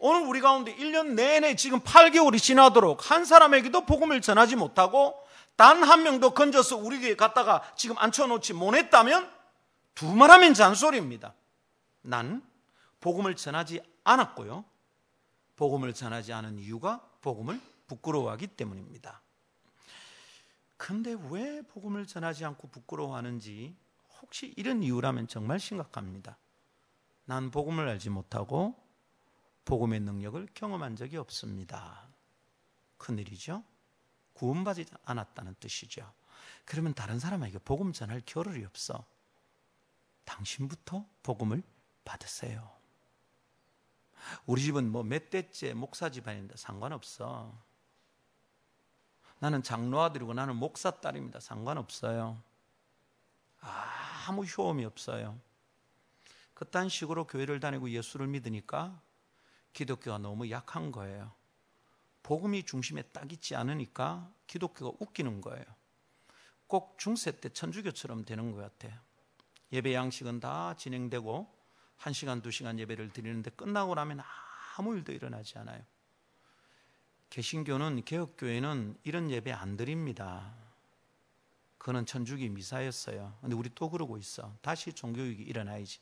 [0.00, 5.14] 오늘 우리 가운데 1년 내내 지금 8개월이 지나도록 한 사람에게도 복음을 전하지 못하고
[5.56, 9.28] 단 한 명도 건져서 우리 에게 갖다가 지금 앉혀놓지 못했다면
[9.96, 11.34] 두 말하면 잔소리입니다.
[12.02, 12.42] 난
[13.00, 14.64] 복음을 전하지 않았고요.
[15.56, 19.20] 복음을 전하지 않은 이유가 복음을 부끄러워하기 때문입니다.
[20.76, 23.74] 근데 왜 복음을 전하지 않고 부끄러워하는지
[24.22, 26.38] 혹시 이런 이유라면 정말 심각합니다.
[27.24, 28.74] 난 복음을 알지 못하고
[29.64, 32.08] 복음의 능력을 경험한 적이 없습니다.
[32.96, 33.62] 큰일이죠?
[34.32, 36.10] 구원받지 않았다는 뜻이죠.
[36.64, 39.04] 그러면 다른 사람에게 복음 전할 겨를이 없어.
[40.24, 41.62] 당신부터 복음을
[42.04, 42.70] 받으세요.
[44.46, 47.52] 우리 집은 뭐 몇 대째 목사 집안인데 상관없어.
[49.38, 51.40] 나는 장로 아들이고 나는 목사 딸입니다.
[51.40, 52.42] 상관없어요.
[53.60, 55.38] 아 무 효험이 없어요.
[56.54, 59.00] 그딴 식으로 교회를 다니고 예수를 믿으니까
[59.72, 61.32] 기독교가 너무 약한 거예요.
[62.22, 65.64] 복음이 중심에 딱 있지 않으니까 기독교가 웃기는 거예요.
[66.66, 68.98] 꼭 중세 때 천주교처럼 되는 것 같아요.
[69.72, 71.54] 예배 양식은 다 진행되고
[71.98, 74.20] 1시간, 2시간 예배를 드리는데 끝나고 나면
[74.76, 75.82] 아무 일도 일어나지 않아요.
[77.30, 80.54] 개신교는 개혁교회는 이런 예배 안 드립니다.
[81.78, 83.34] 그는 천주기 미사였어요.
[83.40, 84.52] 근데 우리 또 그러고 있어.
[84.60, 86.00] 다시 종교육이 일어나야지.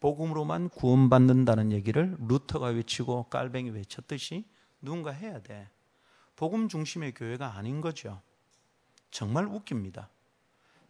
[0.00, 4.48] 복음으로만 구원받는다는 얘기를 루터가 외치고 깔뱅이 외쳤듯이
[4.80, 5.68] 누군가 해야 돼.
[6.36, 8.22] 복음 중심의 교회가 아닌 거죠.
[9.10, 10.08] 정말 웃깁니다.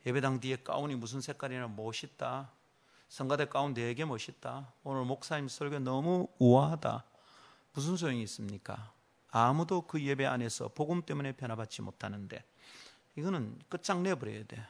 [0.05, 2.53] 예배당 뒤에 가운이 무슨 색깔이나 멋있다.
[3.09, 4.75] 성가대 가운 되게 멋있다.
[4.83, 7.05] 오늘 목사님 설교 너무 우아하다.
[7.73, 8.93] 무슨 소용이 있습니까?
[9.31, 12.45] 아무도 그 예배 안에서 복음 때문에 변화받지 못하는데
[13.19, 14.65] 이거는 끝장내 버려야 돼.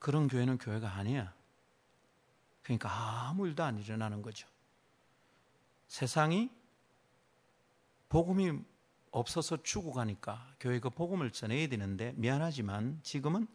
[0.00, 1.32] 그런 교회는 교회가 아니야.
[2.64, 2.90] 그러니까
[3.28, 4.48] 아무 일도 안 일어나는 거죠.
[5.86, 6.50] 세상이
[8.08, 8.64] 복음이
[9.12, 13.46] 없어서 죽어가니까 교회가 복음을 전해야 되는데 미안하지만 지금은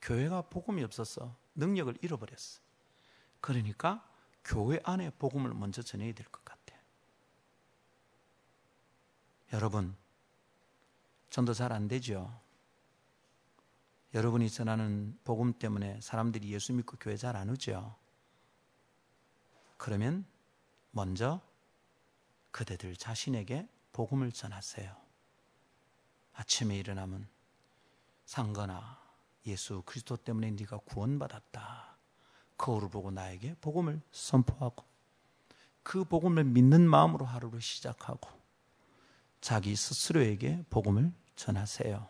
[0.00, 2.60] 교회가 복음이 없어서 능력을 잃어버렸어.
[3.40, 4.08] 그러니까
[4.44, 6.76] 교회 안에 복음을 먼저 전해야 될 것 같아.
[9.52, 9.96] 여러분,
[11.30, 12.40] 전도 잘 안 되죠?
[14.14, 17.94] 여러분이 전하는 복음 때문에 사람들이 예수 믿고 교회 잘 안 오죠?
[19.76, 20.24] 그러면
[20.90, 21.40] 먼저
[22.50, 24.96] 그대들 자신에게 복음을 전하세요.
[26.34, 27.28] 아침에 일어나면
[28.24, 28.98] 상거나
[29.46, 31.96] 예수 그리스도 때문에 네가 구원받았다.
[32.56, 34.84] 거울을 보고 나에게 복음을 선포하고
[35.82, 38.28] 그 복음을 믿는 마음으로 하루를 시작하고
[39.40, 42.06] 자기 스스로에게 복음을 전하세요.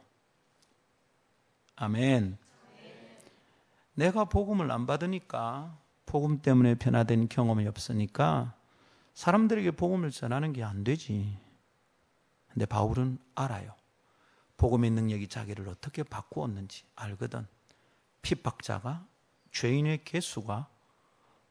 [1.77, 2.39] 아멘.
[3.95, 8.55] 내가 복음을 안 받으니까 복음 때문에 변화된 경험이 없으니까
[9.15, 11.37] 사람들에게 복음을 전하는 게 안 되지.
[12.49, 13.75] 근데 바울은 알아요.
[14.57, 17.47] 복음의 능력이 자기를 어떻게 바꾸었는지 알거든.
[18.23, 19.07] 핍박자가
[19.53, 20.69] 죄인의 개수가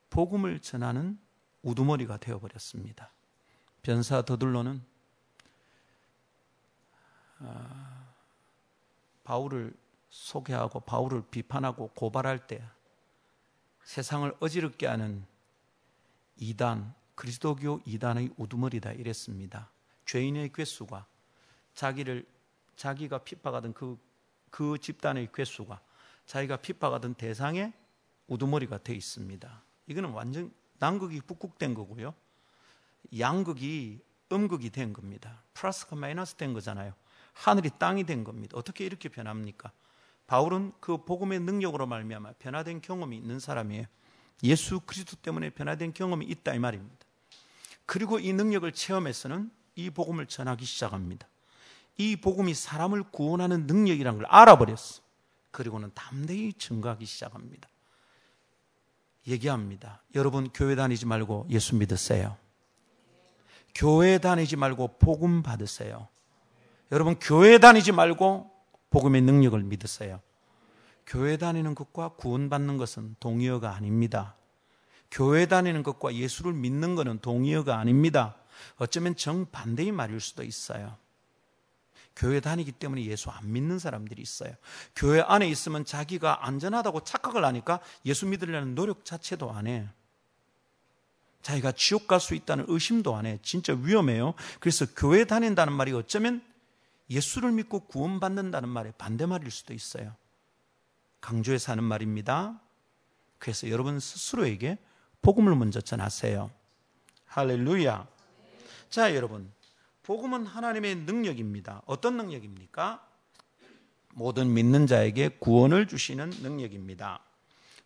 [0.09, 1.19] 복음을 전하는
[1.61, 3.11] 우두머리가 되어버렸습니다.
[3.81, 4.96] 변사 더들로는 아,
[9.23, 9.73] 바울을
[10.09, 12.63] 소개하고 바울을 비판하고 고발할 때
[13.83, 15.25] 세상을 어지럽게 하는
[16.37, 19.69] 이단, 그리스도교 이단의 우두머리다 이랬습니다.
[20.05, 21.05] 죄인의 괴수가
[21.73, 22.25] 자기를
[22.75, 24.07] 자기가 핍박하던 그
[24.49, 25.79] 그 집단의 괴수가
[26.25, 27.73] 자기가 핍박하던 대상의
[28.27, 29.63] 우두머리가 돼 있습니다.
[29.87, 32.13] 이거는 완전 남극이 북극된 거고요.
[33.17, 35.43] 양극이 음극이 된 겁니다.
[35.53, 36.93] 플러스가 마이너스 된 거잖아요.
[37.39, 38.57] 하늘이 땅이 된 겁니다.
[38.57, 39.71] 어떻게 이렇게 변합니까?
[40.25, 43.85] 바울은 그 복음의 능력으로 말미암아 변화된 경험이 있는 사람이에요.
[44.43, 47.05] 예수 그리스도 때문에 변화된 경험이 있다 이 말입니다.
[47.85, 51.27] 그리고 이 능력을 체험해서는 이 복음을 전하기 시작합니다.
[51.97, 55.01] 이 복음이 사람을 구원하는 능력이라는 걸 알아버렸어.
[55.51, 57.69] 그리고는 담대히 증거하기 시작합니다.
[59.27, 60.01] 얘기합니다.
[60.15, 62.37] 여러분 교회 다니지 말고 예수 믿으세요.
[63.73, 66.07] 교회 다니지 말고 복음 받으세요.
[66.91, 68.49] 여러분 교회 다니지 말고
[68.89, 70.21] 복음의 능력을 믿으세요.
[71.05, 74.35] 교회 다니는 것과 구원받는 것은 동의어가 아닙니다.
[75.09, 78.35] 교회 다니는 것과 예수를 믿는 것은 동의어가 아닙니다.
[78.77, 80.97] 어쩌면 정반대의 말일 수도 있어요.
[82.15, 84.53] 교회 다니기 때문에 예수 안 믿는 사람들이 있어요.
[84.95, 89.87] 교회 안에 있으면 자기가 안전하다고 착각을 하니까 예수 믿으려는 노력 자체도 안 해.
[91.43, 93.39] 자기가 지옥 갈 수 있다는 의심도 안 해.
[93.43, 94.33] 진짜 위험해요.
[94.59, 96.41] 그래서 교회 다닌다는 말이 어쩌면
[97.09, 100.15] 예수를 믿고 구원받는다는 말의 반대말일 수도 있어요.
[101.21, 102.59] 강조해서 하는 말입니다.
[103.37, 104.77] 그래서 여러분 스스로에게
[105.21, 106.51] 복음을 먼저 전하세요.
[107.25, 108.07] 할렐루야.
[108.89, 109.51] 자, 여러분.
[110.03, 111.81] 복음은 하나님의 능력입니다.
[111.85, 113.05] 어떤 능력입니까?
[114.13, 117.19] 모든 믿는 자에게 구원을 주시는 능력입니다.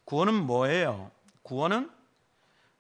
[0.06, 1.12] 구원은 뭐예요?
[1.42, 1.90] 구원은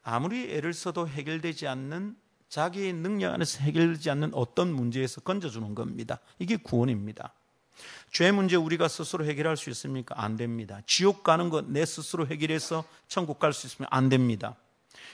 [0.03, 2.15] 아무리 애를 써도 해결되지 않는
[2.51, 6.19] 자기의 능력 안에서 해결되지 않는 어떤 문제에서 건져주는 겁니다.
[6.37, 7.33] 이게 구원입니다.
[8.11, 10.21] 죄 문제 우리가 스스로 해결할 수 있습니까?
[10.21, 10.81] 안 됩니다.
[10.85, 14.57] 지옥 가는 것 내 스스로 해결해서 천국 갈 수 있으면 안 됩니다.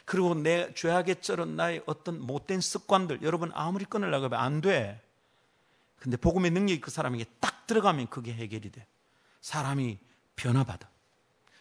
[0.06, 5.00] 그리고 내 죄악에 쩔은 나의 어떤 못된 습관들 여러분 아무리 끊으려고 하면 안 돼.
[6.00, 8.88] 근데 복음의 능력이 그 사람에게 딱 들어가면 그게 해결이 돼.
[9.42, 10.00] 사람이
[10.36, 10.90] 변화받아.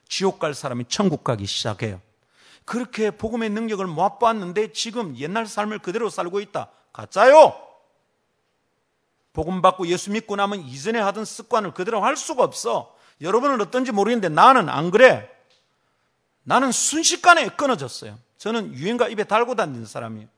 [0.08, 2.00] 지옥 갈 사람이 천국 가기 시작해요.
[2.66, 6.68] 그렇게 복음의 능력을 맛보았는데 지금 옛날 삶을 그대로 살고 있다.
[6.92, 7.54] 가짜요!
[9.32, 12.94] 복음 받고 예수 믿고 나면 이전에 하던 습관을 그대로 할 수가 없어.
[13.20, 15.30] 여러분은 어떤지 모르겠는데 나는 안 그래.
[16.42, 18.18] 나는 순식간에 끊어졌어요.
[18.38, 20.28] 저는 유행가 입에 달고 다니는 사람이에요.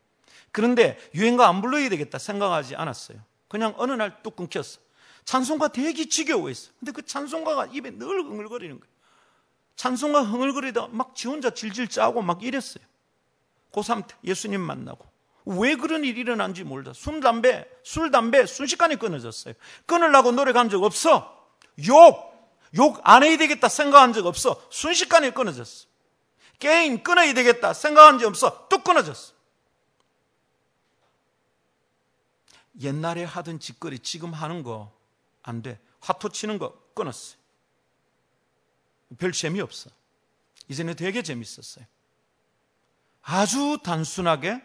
[0.52, 3.18] 그런데 유행가 안 불러야 되겠다 생각하지 않았어요.
[3.48, 4.80] 그냥 어느 날 뚝 끊겼어.
[5.24, 6.70] 찬송가 되게 지겨워했어.
[6.78, 8.97] 근데 그 찬송가가 입에 늘 흥얼거리는 거예요.
[9.78, 12.84] 찬송가 흥얼거리다 막 지 혼자 질질 짜고 막 이랬어요.
[13.72, 15.06] 고3 때 예수님 만나고.
[15.46, 16.92] 왜 그런 일이 일어난지 모르다.
[16.92, 19.54] 술, 담배, 술, 담배 순식간에 끊어졌어요.
[19.86, 21.48] 끊으려고 노력한 적 없어.
[21.86, 22.28] 욕,
[22.76, 24.60] 욕 안 해야 되겠다 생각한 적 없어.
[24.70, 25.86] 순식간에 끊어졌어.
[26.58, 28.68] 게임 끊어야 되겠다 생각한 적 없어.
[28.68, 29.32] 뚝 끊어졌어.
[32.82, 34.92] 옛날에 하던 짓거리 지금 하는 거
[35.42, 35.80] 안 돼.
[36.00, 37.37] 화투 치는 거 끊었어요.
[39.16, 39.90] 별 재미없어.
[40.68, 41.86] 이제는 되게 재밌었어요.
[43.22, 44.62] 아주 단순하게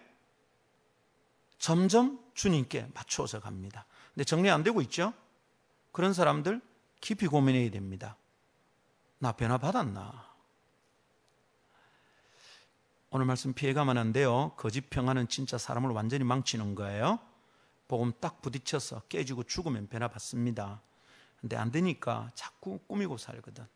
[1.58, 3.86] 점점 주님께 맞추어서 갑니다.
[4.14, 5.14] 근데 정리 안 되고 있죠?
[5.92, 6.62] 그런 사람들
[7.00, 8.18] 깊이 고민해야 됩니다.
[9.20, 10.34] 나 변화 받았나?
[13.12, 14.54] 오늘 말씀 피해가면 안 돼요.
[14.58, 17.20] 거짓 평화는 진짜 사람을 완전히 망치는 거예요.
[17.88, 20.82] 복음 딱 부딪혀서 깨지고 죽으면 변화 받습니다.
[21.40, 23.68] 근데 안 되니까 자꾸 꾸미고 살거든.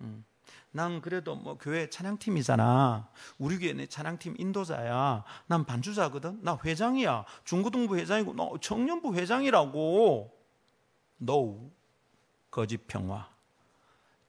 [0.00, 0.24] 음.
[0.70, 3.08] 난 그래도 뭐 교회 찬양팀이잖아.
[3.38, 5.24] 우리 교회 내 찬양팀 인도자야.
[5.46, 6.42] 난 반주자거든.
[6.42, 7.24] 나 회장이야.
[7.44, 10.36] 중고등부 회장이고 너 청년부 회장이라고.
[11.22, 11.70] No.
[12.50, 13.28] 거짓 평화.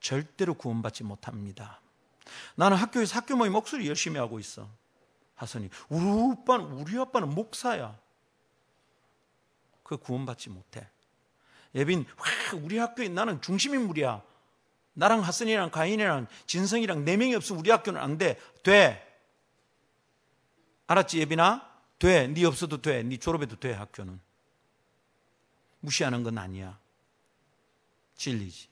[0.00, 1.80] 절대로 구원받지 못합니다.
[2.54, 4.68] 나는 학교에서 학교 모임 목소리 열심히 하고 있어.
[5.34, 7.98] 하선이 우리 오빠는 우리 아빠는 목사야.
[9.82, 10.88] 그 구원받지 못해.
[11.74, 12.06] 예빈
[12.62, 14.22] 우리 학교에 나는 중심 인물이야.
[14.94, 18.38] 나랑 하선이랑 가인이랑 진성이랑 네 명이 없으면 우리 학교는 안 돼.
[18.62, 19.06] 돼.
[20.86, 21.68] 알았지 예빈아?
[21.98, 22.26] 돼.
[22.28, 23.02] 네 없어도 돼.
[23.02, 24.20] 네 졸업해도 돼 학교는.
[25.80, 26.78] 무시하는 건 아니야.
[28.16, 28.68] 진리지.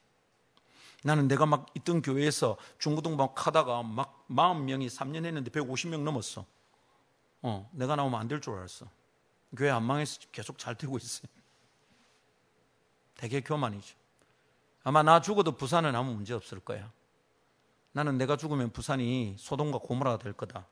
[1.04, 6.44] 나는 내가 막 있던 교회에서 중고등부 막 하다가 막 40명이 3년 했는데 150명 넘었어.
[7.40, 8.87] 어, 내가 나오면 안 될 줄 알았어.
[9.57, 11.28] 교회 안 망해서 계속 잘 되고 있어요.
[13.16, 13.96] 되게 교만이죠.
[14.84, 16.92] 아마 나 죽어도 부산은 아무 문제 없을 거야.
[17.92, 20.66] 나는 내가 죽으면 부산이 소돔과 고모라가 될 거다.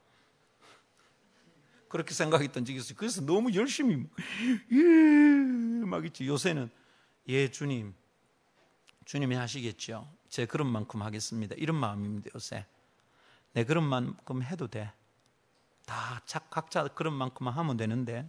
[1.89, 2.97] 그렇게 생각했던 적이 있어요.
[2.97, 4.07] 그래서 너무 열심히
[5.87, 6.27] 막 있지.
[6.27, 6.71] 요새는
[7.29, 7.95] 예 주님,
[9.05, 10.09] 주님이 하시겠죠.
[10.29, 11.55] 제 그런 만큼 하겠습니다.
[11.57, 12.31] 이런 마음입니다.
[12.35, 12.67] 요새
[13.53, 14.93] 내 그런 만큼 해도 돼.
[15.87, 18.29] 다 각자 그런 만큼만 하면 되는데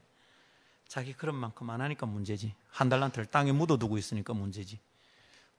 [0.87, 2.55] 자기 그런 만큼 안 하니까 문제지.
[2.69, 4.79] 한 달란트를 땅에 묻어두고 있으니까 문제지.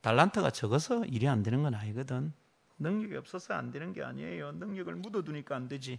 [0.00, 2.32] 달란트가 적어서 일이 안 되는 건 아니거든.
[2.78, 4.52] 능력이 없어서 안 되는 게 아니에요.
[4.52, 5.98] 능력을 묻어두니까 안 되지.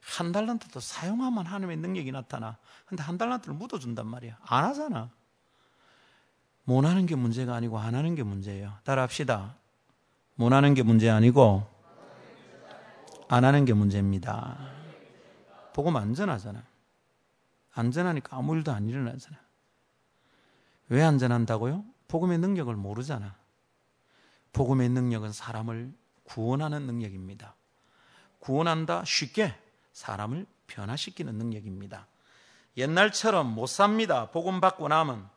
[0.00, 2.56] 한 달란트도 사용하면 하나님의 능력이 나타나.
[2.86, 4.38] 근데 한 달란트를 묻어준단 말이야.
[4.40, 5.10] 안 하잖아.
[6.64, 8.78] 못 하는 게 문제가 아니고 안 하는 게 문제예요.
[8.84, 9.56] 따라합시다.
[10.34, 11.66] 못 하는 게 문제 아니고
[13.28, 14.70] 안 하는 게 문제입니다.
[15.72, 16.62] 복음 안전하잖아.
[17.72, 19.36] 안전하니까 아무 일도 안 일어나잖아.
[20.88, 21.84] 왜 안전한다고요?
[22.08, 23.36] 복음의 능력을 모르잖아.
[24.52, 25.92] 복음의 능력은 사람을
[26.24, 27.54] 구원하는 능력입니다.
[28.38, 29.54] 구원한다 쉽게
[29.92, 32.06] 사람을 변화시키는 능력입니다.
[32.76, 34.30] 옛날처럼 못 삽니다.
[34.30, 35.28] 복음 받고 나면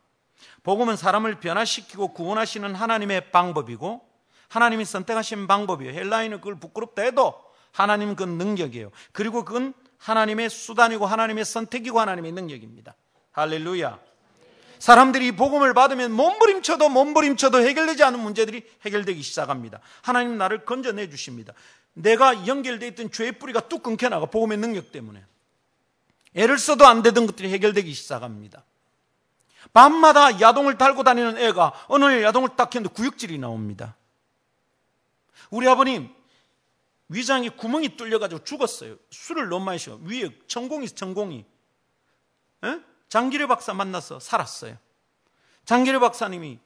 [0.64, 4.08] 복음은 사람을 변화시키고 구원하시는 하나님의 방법이고
[4.48, 5.94] 하나님이 선택하신 방법이에요.
[5.94, 7.34] 헬라인은 그걸 부끄럽다 해도
[7.72, 8.92] 하나님 그 능력이에요.
[9.12, 12.96] 그리고 그건 하나님의 수단이고 하나님의 선택이고 하나님의 능력입니다.
[13.32, 14.00] 할렐루야.
[14.80, 19.82] 사람들이 복음을 받으면 몸부림쳐도 몸부림쳐도 해결되지 않은 문제들이 해결되기 시작합니다.
[20.02, 21.54] 하나님 나를 건져내 주십니다.
[21.94, 25.24] 내가 연결되어 있던 죄의 뿌리가 뚝 끊겨나가 복음의 능력 때문에.
[26.36, 28.64] 애를 써도 안 되던 것들이 해결되기 시작합니다.
[29.74, 33.96] 밤마다 야동을 달고 다니는 애가 어느 날 야동을 딱 켰는데 구역질이 나옵니다.
[35.50, 36.10] 우리 아버님
[37.10, 38.96] 위장에 구멍이 뚫려가지고 죽었어요.
[39.10, 40.00] 술을 너무 많이 셔.
[40.04, 41.46] 위에 전공이 전공이.
[42.64, 42.80] 에?
[43.10, 44.78] 장기래 박사 만나서 살았어요.
[45.66, 46.60] 장기래 박사님이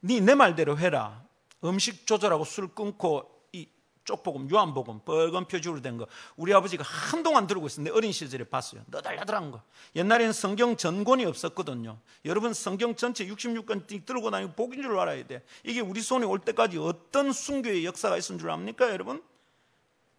[0.00, 1.22] 네 내 말대로 해라.
[1.64, 3.66] 음식 조절하고 술 끊고 이
[4.04, 8.82] 쪽복음, 유한복음, 빨간 표지로 된 거 우리 아버지가 한동안 들고 있었는데 어린 시절에 봤어요.
[8.88, 9.62] 너달너달한 거.
[9.96, 11.98] 옛날에는 성경 전권이 없었거든요.
[12.26, 15.42] 여러분 성경 전체 66권 들고 다니고 복인 줄 알아야 돼.
[15.62, 19.22] 이게 우리 손에 올 때까지 어떤 순교의 역사가 있었는 줄 압니까, 여러분?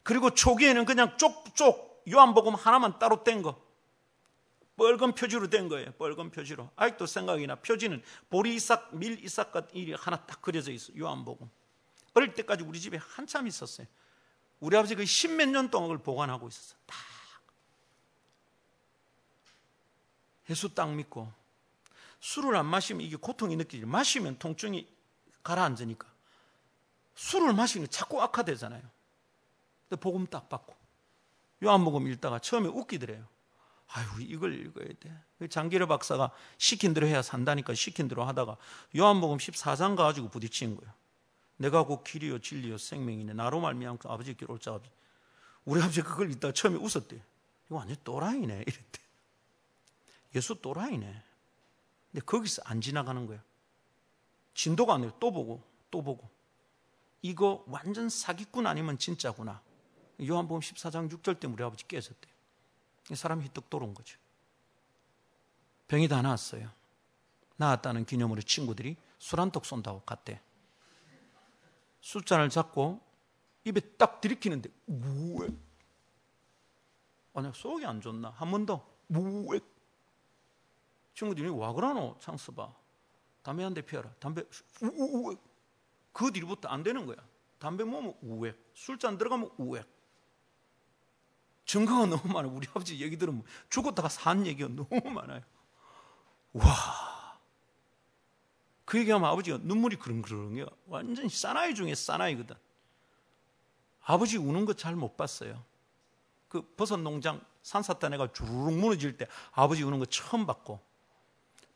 [0.02, 3.65] 그리고 초기에는 그냥 쪽쪽 요한복음 하나만 따로 뗀 거.
[4.78, 5.92] 빨간 표지로 된 거예요.
[5.94, 6.70] 빨간 표지로.
[6.76, 10.96] 아직도 생각이 나 표지는 보리 이삭, 밀 이삭 같은 일이 하나 딱 그려져 있어.
[10.98, 11.50] 요한복음.
[12.14, 13.88] 어릴 때까지 우리 집에 한참 있었어요.
[14.60, 16.76] 우리 아버지가 그 십몇 년 동안 그걸 보관하고 있었어.
[16.86, 16.96] 딱.
[20.50, 21.32] 예수 딱 믿고
[22.20, 23.86] 술을 안 마시면 이게 고통이 느끼지.
[23.86, 24.88] 마시면 통증이
[25.44, 26.08] 가라앉으니까.
[27.16, 28.82] 술을 마시면 자꾸 악화되잖아요.
[29.88, 30.76] 근데 복음 딱 받고
[31.64, 33.35] 요한복음 읽다가 처음에 웃기더래요.
[33.88, 35.14] 아유 이걸 읽어야 돼.
[35.38, 38.58] 그 장기려 박사가 시킨 대로 해야 산다니까 시킨 대로 하다가
[38.98, 40.94] 요한복음 14장 가지고 부딪힌 거예요.
[41.58, 43.34] 내가 곧 길이요 진리요 생명이네.
[43.34, 44.80] 나로 말미암아 아버지께 올 자가
[45.64, 47.16] 우리 아버지 그걸 읽다가 처음에 웃었대.
[47.66, 49.00] 이거 완전 또라이네 이랬대.
[50.36, 51.24] 예수 또라이네.
[52.12, 53.42] 근데 거기서 안 지나가는 거야.
[54.54, 56.30] 진도가 아니고 또 보고 또 보고.
[57.22, 59.62] 이거 완전 사기꾼 아니면 진짜구나.
[60.22, 62.35] 요한복음 14장 6절 때 우리 아버지 깨졌대요.
[63.14, 64.18] 사람이 휘떡 돌은 거죠.
[65.88, 66.70] 병이 다 나았어요.
[67.58, 70.42] 나았다는 기념으로 친구들이 술 한 턱 쏜다고 갔대.
[72.02, 73.00] 술잔을 잡고
[73.64, 75.50] 입에 딱 들이키는데 우에.
[77.34, 78.30] 아니 속이 안 좋나?
[78.32, 79.60] 한 번더 우에.
[81.14, 82.18] 친구들이 와 그러노?
[82.20, 82.74] 창스봐.
[83.44, 84.12] 담배 한 대 피워라.
[84.20, 84.44] 담배
[84.82, 85.36] 우에
[86.12, 87.18] 그 뒤부터 안 되는 거야.
[87.60, 88.54] 담배 모으면 우에.
[88.74, 89.84] 술잔 들어가면 우에
[91.66, 92.52] 증거가 너무 많아요.
[92.54, 95.42] 우리 아버지 얘기 들으면 죽었다가 산 얘기가 너무 많아요.
[96.54, 96.66] 와.
[98.86, 100.68] 그 얘기하면 아버지가 눈물이 그릉그릉해요.
[100.88, 102.56] 완전 사나이 중에 사나이거든.
[104.04, 105.64] 아버지 우는 거 잘 못 봤어요.
[106.48, 110.80] 그 버섯 농장 산사탄 애가 주르륵 무너질 때 아버지 우는 거 처음 봤고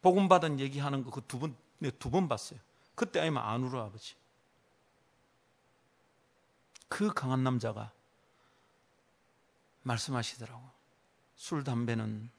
[0.01, 2.59] 복음 받은 얘기하는 거 그 두 번, 네, 두 번 봤어요.
[2.93, 4.13] 그때 아니면 안 울어 아버지.
[6.87, 7.91] 그 강한 남자가
[9.89, 10.61] 말씀하시더라고.
[11.35, 12.29] 술, 담배는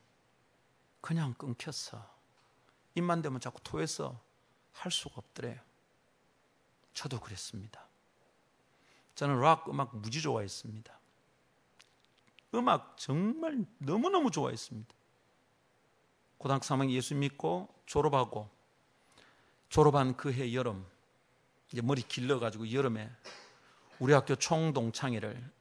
[1.01, 2.05] 그냥 끊겼어.
[2.95, 4.21] 입만 대면 자꾸 토해서
[4.73, 5.59] 할 수가 없더래요.
[6.95, 7.87] 저도 그랬습니다.
[9.15, 10.99] 저는 락 음악 무지 좋아했습니다.
[12.55, 14.95] 음악 정말 너무너무 좋아했습니다.
[16.39, 18.49] 고등학교 3학년 예수 믿고 졸업하고
[19.69, 20.87] 졸업한 그 해 여름
[21.71, 23.11] 이제 머리 길러가지고 여름에
[23.99, 25.60] 우리 학교 총동창회를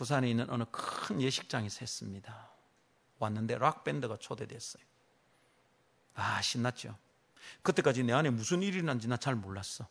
[0.00, 2.48] 부산에 있는 어느 큰 예식장에서 했습니다.
[3.18, 4.82] 왔는데 락밴드가 초대됐어요.
[6.14, 6.96] 아, 신났죠.
[7.60, 9.86] 그때까지 내 안에 무슨 일이 난지 나 잘 몰랐어.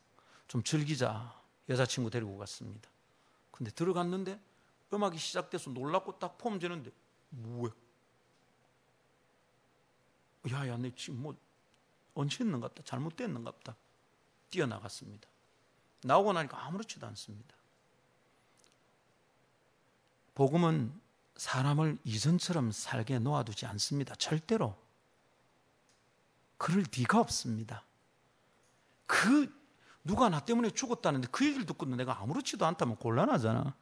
[0.47, 1.39] 좀 즐기자.
[1.69, 2.89] 여자친구 데리고 갔습니다.
[3.51, 4.39] 근데 들어갔는데
[4.91, 6.89] 음악이 시작돼서 놀랍고 딱 폼 재는데
[7.29, 7.71] 뭐야?
[10.49, 11.37] 야야 내 지금 뭐
[12.15, 13.75] 언제 했는갑다 잘못됐는갑다
[14.49, 15.29] 뛰어나갔습니다.
[16.01, 17.53] 나오고 나니까 아무렇지도 않습니다.
[20.39, 20.93] 복음은
[21.35, 24.15] 사람을 이전처럼 살게 놓아두지 않습니다.
[24.15, 24.73] 절대로.
[26.57, 27.83] 그럴 리가 없습니다.
[29.05, 29.53] 그
[30.05, 33.75] 누가 나 때문에 죽었다는데 그 얘기를 듣고도 내가 아무렇지도 않다면 곤란하잖아.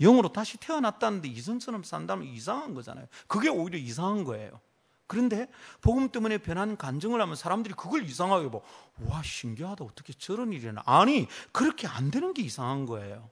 [0.00, 3.08] 영으로 다시 태어났다는데 이전처럼 산다면 이상한 거잖아요.
[3.26, 4.60] 그게 오히려 이상한 거예요.
[5.08, 8.60] 그런데 복음 때문에 변한 간증을 하면 사람들이 그걸 이상하게 봐.
[9.08, 9.84] 와 신기하다.
[9.84, 10.84] 어떻게 저런 일이 나.
[10.86, 13.28] 아니 그렇게 안 되는 게 이상한 거예요.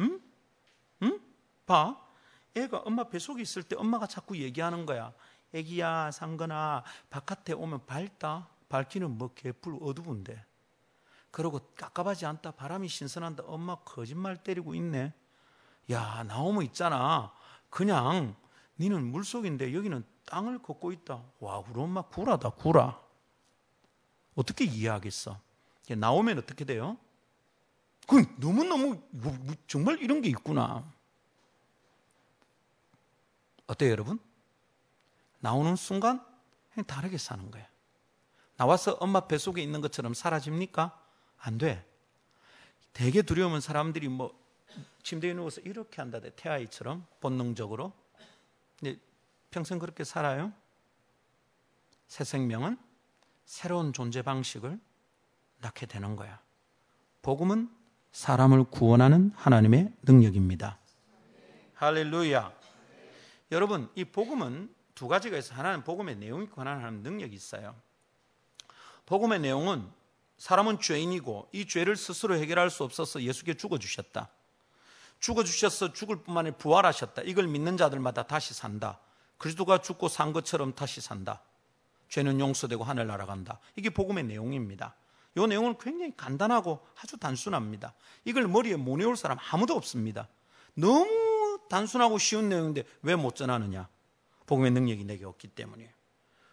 [0.00, 0.20] 응?
[1.66, 1.72] 응?
[1.74, 2.06] 봐.
[2.54, 5.12] 애가 엄마 뱃속에 있을 때 엄마가 자꾸 얘기하는 거야.
[5.52, 8.48] 애기야 상건아 바깥에 오면 밝다.
[8.68, 10.42] 밝기는 뭐 개뿔 어두운데.
[11.30, 12.52] 그러고 깝깝하지 않다.
[12.52, 13.44] 바람이 신선한다.
[13.46, 15.12] 엄마 거짓말 때리고 있네.
[15.90, 17.32] 야 나오면 있잖아.
[17.68, 18.34] 그냥
[18.78, 21.22] 니는 물속인데 여기는 땅을 걷고 있다.
[21.40, 22.98] 와 우리 엄마 구라다 구라.
[24.34, 25.38] 어떻게 이해하겠어?
[25.90, 26.96] 나오면 어떻게 돼요?
[28.06, 29.00] 그 너무너무
[29.66, 30.84] 정말 이런 게 있구나.
[33.66, 34.18] 어때요, 여러분?
[35.40, 36.24] 나오는 순간
[36.86, 37.66] 다르게 사는 거예요.
[38.56, 40.98] 나와서 엄마 뱃속에 있는 것처럼 사라집니까?
[41.38, 41.86] 안 돼.
[42.92, 44.34] 되게 두려우면 사람들이 뭐
[45.02, 47.92] 침대에 누워서 이렇게 한다대 태아이처럼 본능적으로.
[48.78, 48.98] 근데
[49.50, 50.52] 평생 그렇게 살아요?
[52.08, 52.78] 새 생명은
[53.44, 54.80] 새로운 존재 방식을
[55.60, 56.40] 낳게 되는 거야.
[57.22, 57.70] 복음은
[58.12, 60.78] 사람을 구원하는 하나님의 능력입니다.
[61.74, 62.55] 할렐루야.
[63.50, 65.54] 여러분, 이 복음은 두 가지가 있어.
[65.54, 67.76] 하나는 복음의 내용이 관한 능력이 있어요.
[69.04, 69.88] 복음의 내용은
[70.38, 74.28] 사람은 죄인이고 이 죄를 스스로 해결할 수 없어서 예수께 죽어 주셨다.
[75.20, 77.22] 죽어 주셔서 죽을 뿐만 아니라 부활하셨다.
[77.22, 79.00] 이걸 믿는 자들마다 다시 산다.
[79.38, 81.42] 그리스도가 죽고 산 것처럼 다시 산다.
[82.08, 83.60] 죄는 용서되고 하늘 날아간다.
[83.76, 84.94] 이게 복음의 내용입니다.
[85.36, 87.94] 이 내용은 굉장히 간단하고 아주 단순합니다.
[88.24, 90.28] 이걸 머리에 못 외울 사람 아무도 없습니다.
[90.74, 91.25] 너무
[91.68, 93.88] 단순하고 쉬운 내용인데 왜 못 전하느냐?
[94.46, 95.90] 복음의 능력이 내게 없기 때문이에요.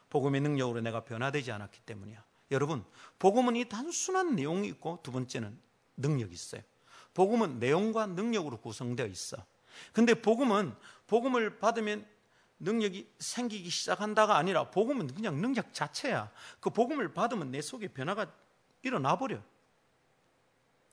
[0.10, 2.24] 복음의 능력으로 내가 변화되지 않았기 때문이야.
[2.52, 2.84] 여러분,
[3.20, 5.58] 복음은 이 단순한 내용이 있고 두 번째는
[5.98, 6.62] 능력이 있어요.
[7.14, 9.38] 복음은 내용과 능력으로 구성되어 있어.
[9.92, 10.76] 근데 복음은
[11.08, 12.06] 복음을 받으면
[12.60, 16.32] 능력이 생기기 시작한다가 아니라 복음은 그냥 능력 자체야.
[16.60, 18.32] 그 복음을 받으면 내 속에 변화가
[18.84, 19.40] 일어나 버려.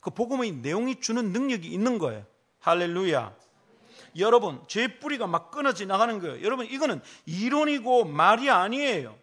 [0.00, 2.26] 그 복음의 내용이 주는 능력이 있는 거예요.
[2.60, 3.36] 할렐루야.
[4.16, 6.42] 여러분, 죄 뿌리가 막 끊어져 나가는 거예요.
[6.42, 9.16] 여러분, 이거는 이론이고 말이 아니에요.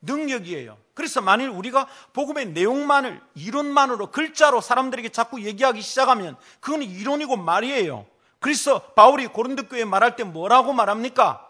[0.00, 0.78] 능력이에요.
[0.94, 8.06] 그래서 만일 우리가 복음의 내용만을 이론만으로 글자로 사람들에게 자꾸 얘기하기 시작하면 그건 이론이고 말이에요.
[8.40, 11.44] 그래서 바울이 고린도 교회에 말할 때 뭐라고 말합니까?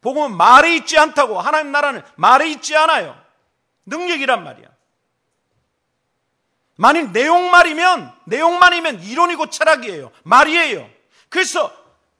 [0.00, 3.18] 복음은 말에 있지 않다고 하나님 나라는 말에 있지 않아요.
[3.86, 4.68] 능력이란 말이야.
[6.76, 10.10] 만일 내용말이면 내용만이면 이론이고 철학이에요.
[10.22, 10.88] 말이에요.
[11.30, 11.72] 그래서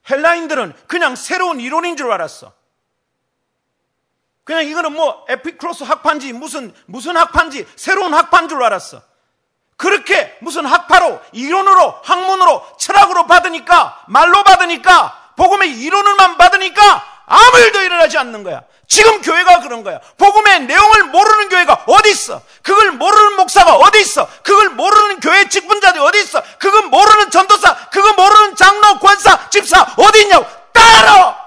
[0.08, 2.52] 헬라인들은 그냥 새로운 이론인 줄 알았어.
[4.44, 9.02] 그냥 이거는 뭐 에피크로스 학파인지 무슨 무슨 학파인지 새로운 학파인 줄 알았어.
[9.76, 16.82] 그렇게 무슨 학파로 이론으로 학문으로 철학으로 받으니까 말로 받으니까 복음의 이론을만 받으니까
[17.26, 18.62] 아무 일도 일어나지 않는 거야.
[18.90, 20.00] 지금 교회가 그런 거야.
[20.18, 22.42] 복음의 내용을 모르는 교회가 어디 있어?
[22.60, 24.28] 그걸 모르는 목사가 어디 있어?
[24.42, 26.42] 그걸 모르는 교회 직분자들이 어디 있어?
[26.58, 31.38] 그걸 모르는 전도사, 그걸 모르는 장로, 권사, 집사 어디 있냐고 따라.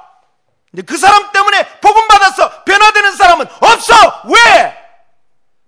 [0.72, 3.94] 근데 그 사람 때문에 복음 받아서 변화되는 사람은 없어.
[4.34, 4.78] 왜?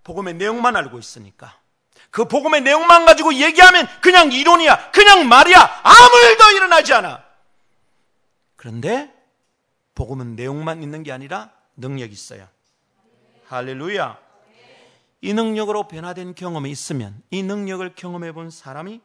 [0.06, 1.58] 복음의 내용만 알고 있으니까.
[2.10, 4.92] 그 복음의 내용만 가지고 얘기하면 그냥 이론이야.
[4.92, 5.82] 그냥 말이야.
[5.84, 7.22] 아무 일도 일어나지 않아.
[8.56, 9.12] 그런데
[9.94, 12.48] 복음은 내용만 있는 게 아니라 능력이 있어요.
[13.48, 14.20] 할렐루야.
[15.22, 19.02] 이 능력으로 변화된 경험이 있으면 이 능력을 경험해 본 사람이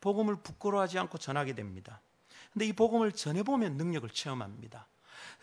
[0.00, 2.00] 복음을 부끄러워하지 않고 전하게 됩니다.
[2.52, 4.86] 근데 이 복음을 전해 보면 능력을 체험합니다.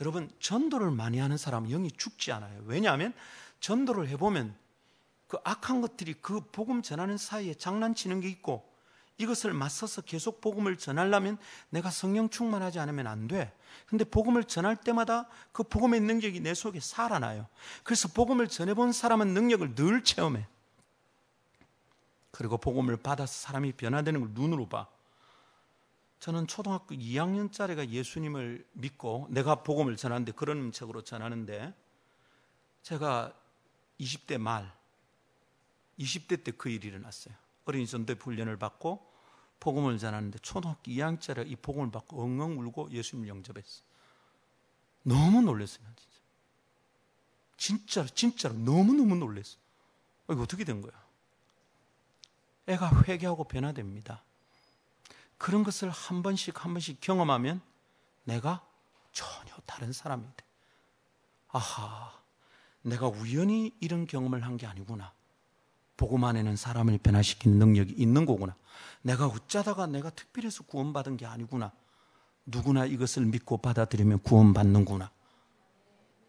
[0.02, 2.62] 여러분, 전도를 많이 하는 사람은 영이 죽지 않아요.
[2.66, 3.14] 왜냐하면
[3.60, 4.56] 전도를 해보면
[5.28, 8.69] 그 악한 것들이 그 복음 전하는 사이에 장난치는 게 있고
[9.20, 11.38] 이것을 맞서서 계속 복음을 전하려면
[11.70, 13.54] 내가 성령 충만하지 않으면 안 돼.
[13.86, 17.46] 근데 복음을 전할 때마다 그 복음의 능력이 내 속에 살아나요.
[17.84, 20.48] 그래서 복음을 전해본 사람은 능력을 늘 체험해.
[22.32, 24.88] 그리고 복음을 받아서 사람이 변화되는 걸 눈으로 봐.
[26.22, 31.74] 저는 초등학교 2학년짜리가 예수님을 믿고 내가 복음을 전하는데 그런 책으로 전하는데
[32.84, 33.34] 제가
[34.00, 34.72] 20대 말,
[36.00, 37.36] 20대 때 그 일이 일어났어요.
[37.66, 39.09] 어린이 전도의 훈련을 받고
[39.60, 43.82] 복음을 전하는데 초등학교 2학년짜리가 이 복음을 받고 엉엉 울고 예수님을 영접했어.
[45.04, 46.20] 너무 놀랐어요, 진짜.
[47.58, 49.58] 진짜로, 진짜로 너무너무 놀랐어.
[50.30, 50.94] 이거 어떻게 된 거야?
[52.68, 54.24] 애가 회개하고 변화됩니다.
[55.38, 57.62] 그런 것을 한 번씩 한 번씩 경험하면
[58.26, 58.66] 내가
[59.12, 60.46] 전혀 다른 사람이 돼.
[61.50, 62.14] 아하,
[62.84, 65.14] 내가 우연히 이런 경험을 한 게 아니구나.
[66.00, 68.56] 복음 안에는 사람을 변화시키는 능력이 있는 거구나.
[69.02, 71.74] 내가 어쩌다가 내가 특별해서 구원받은 게 아니구나.
[72.46, 75.12] 누구나 이것을 믿고 받아들이면 구원받는구나.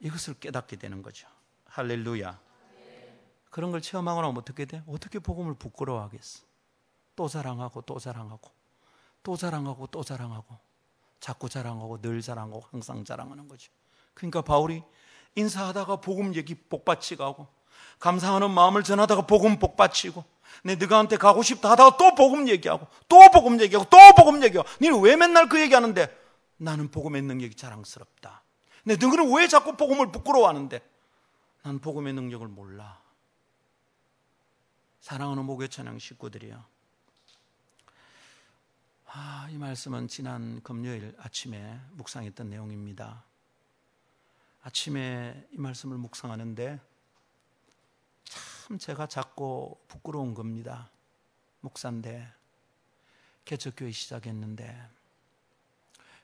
[0.00, 1.28] 이것을 깨닫게 되는 거죠.
[1.66, 2.40] 할렐루야.
[3.50, 4.82] 그런 걸 체험하고 나면 어떻게 돼?
[4.88, 6.42] 어떻게 복음을 부끄러워하겠어?
[7.14, 8.50] 또 자랑하고 또 자랑하고
[9.22, 10.58] 또 자랑하고 또 자랑하고
[11.20, 13.70] 자꾸 자랑하고 늘 자랑하고 항상 자랑하는 거죠.
[14.14, 14.82] 그러니까 바울이
[15.36, 17.59] 인사하다가 복음 얘기 복받치 가고
[17.98, 20.24] 감사하는 마음을 전하다가 복음 복받치고
[20.64, 25.00] 내 너가한테 가고 싶다 하다가 또 복음 얘기하고 또 복음 얘기하고 또 복음 얘기하고 너는
[25.02, 26.18] 왜 맨날 그 얘기하는데
[26.56, 28.42] 나는 복음의 능력이 자랑스럽다.
[28.84, 30.80] 내 너는 왜 자꾸 복음을 부끄러워하는데
[31.62, 33.00] 난 복음의 능력을 몰라.
[35.00, 36.62] 사랑하는 목회 찬양 식구들이요.
[39.12, 43.24] 아, 이 말씀은 지난 금요일 아침에 묵상했던 내용입니다.
[44.62, 46.80] 아침에 이 말씀을 묵상하는데
[48.24, 50.90] 참 제가 작고 부끄러운 겁니다.
[51.60, 52.32] 목사인데
[53.44, 54.88] 개척교회 시작했는데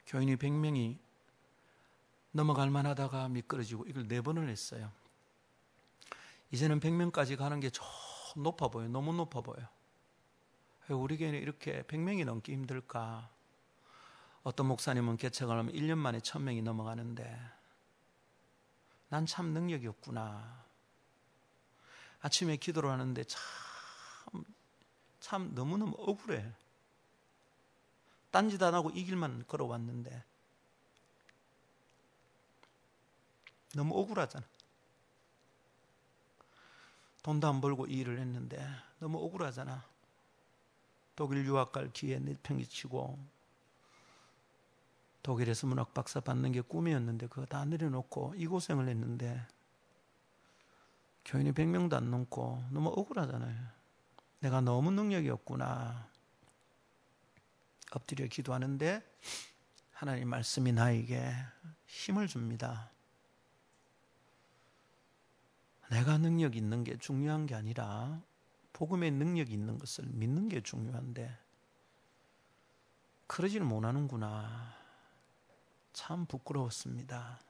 [0.06, 0.98] 교인이 100명이
[2.32, 4.92] 넘어갈 만하다가 미끄러지고 이걸 네 번을 했어요.
[6.52, 7.84] 이제는 100명까지 가는 게 좀
[8.36, 8.88] 높아 보여요.
[8.90, 9.66] 너무 높아 보여요.
[10.90, 13.30] 우리 교회는 이렇게 100명이 넘기 힘들까?
[14.42, 17.40] 어떤 목사님은 개척을 하면 1년 만에 1000명이 넘어가는데
[19.08, 20.65] 난 참 능력이 없구나.
[22.20, 24.44] 아침에 기도를 하는데 참,
[25.20, 26.52] 참 너무너무 억울해.
[28.30, 30.24] 딴짓 안 하고 이 길만 걸어왔는데
[33.74, 34.44] 너무 억울하잖아.
[37.22, 38.64] 돈도 안 벌고 이 일을 했는데
[38.98, 39.84] 너무 억울하잖아.
[41.16, 43.18] 독일 유학 갈 기회 내팽이 치고
[45.22, 49.44] 독일에서 문학 박사 받는 게 꿈이었는데 그거 다 내려놓고 이 고생을 했는데
[51.26, 53.56] 교인이 100명도 안 넘고 너무 억울하잖아요.
[54.40, 56.08] 내가 너무 능력이 없구나.
[57.90, 59.02] 엎드려 기도하는데
[59.90, 61.32] 하나님 말씀이 나에게
[61.86, 62.90] 힘을 줍니다.
[65.90, 68.22] 내가 능력 있는 게 중요한 게 아니라
[68.72, 71.36] 복음의 능력이 있는 것을 믿는 게 중요한데
[73.26, 74.74] 그러지는 못하는구나.
[75.92, 77.40] 참 부끄러웠습니다.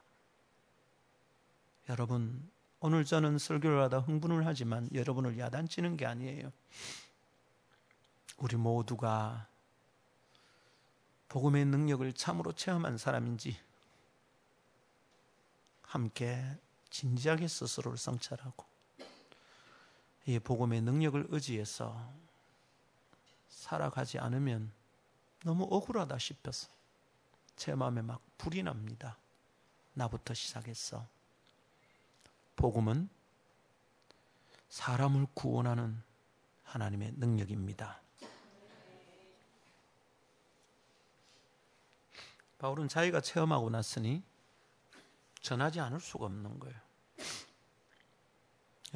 [1.88, 2.50] 여러분,
[2.86, 6.52] 오늘 저는 설교를 하다 흥분을 하지만 여러분을 야단치는 게 아니에요.
[8.36, 9.48] 우리 모두가
[11.26, 13.58] 복음의 능력을 참으로 체험한 사람인지
[15.82, 16.44] 함께
[16.88, 18.64] 진지하게 스스로를 성찰하고
[20.26, 22.08] 이 복음의 능력을 의지해서
[23.48, 24.70] 살아가지 않으면
[25.42, 26.68] 너무 억울하다 싶어서
[27.56, 29.18] 제 마음에 막 불이 납니다.
[29.94, 31.15] 나부터 시작했어.
[32.56, 33.08] 복음은
[34.68, 36.02] 사람을 구원하는
[36.64, 38.00] 하나님의 능력입니다.
[42.58, 44.22] 바울은 자기가 체험하고 났으니
[45.40, 46.76] 전하지 않을 수가 없는 거예요.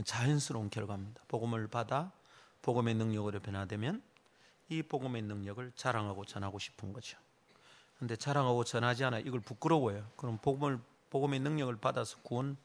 [0.05, 1.23] 자연스러운 결과입니다.
[1.29, 2.11] 복음을 받아
[2.63, 4.03] 복음의 능력으로 변화되면
[4.69, 7.19] 이 복음의 능력을 자랑하고 전하고 싶은 거죠.
[7.99, 10.11] 근데 자랑하고 전하지 않아 이걸 부끄러워요.
[10.17, 10.81] 그럼 복음을
[11.11, 12.57] 복음의 능력을 받아서 구원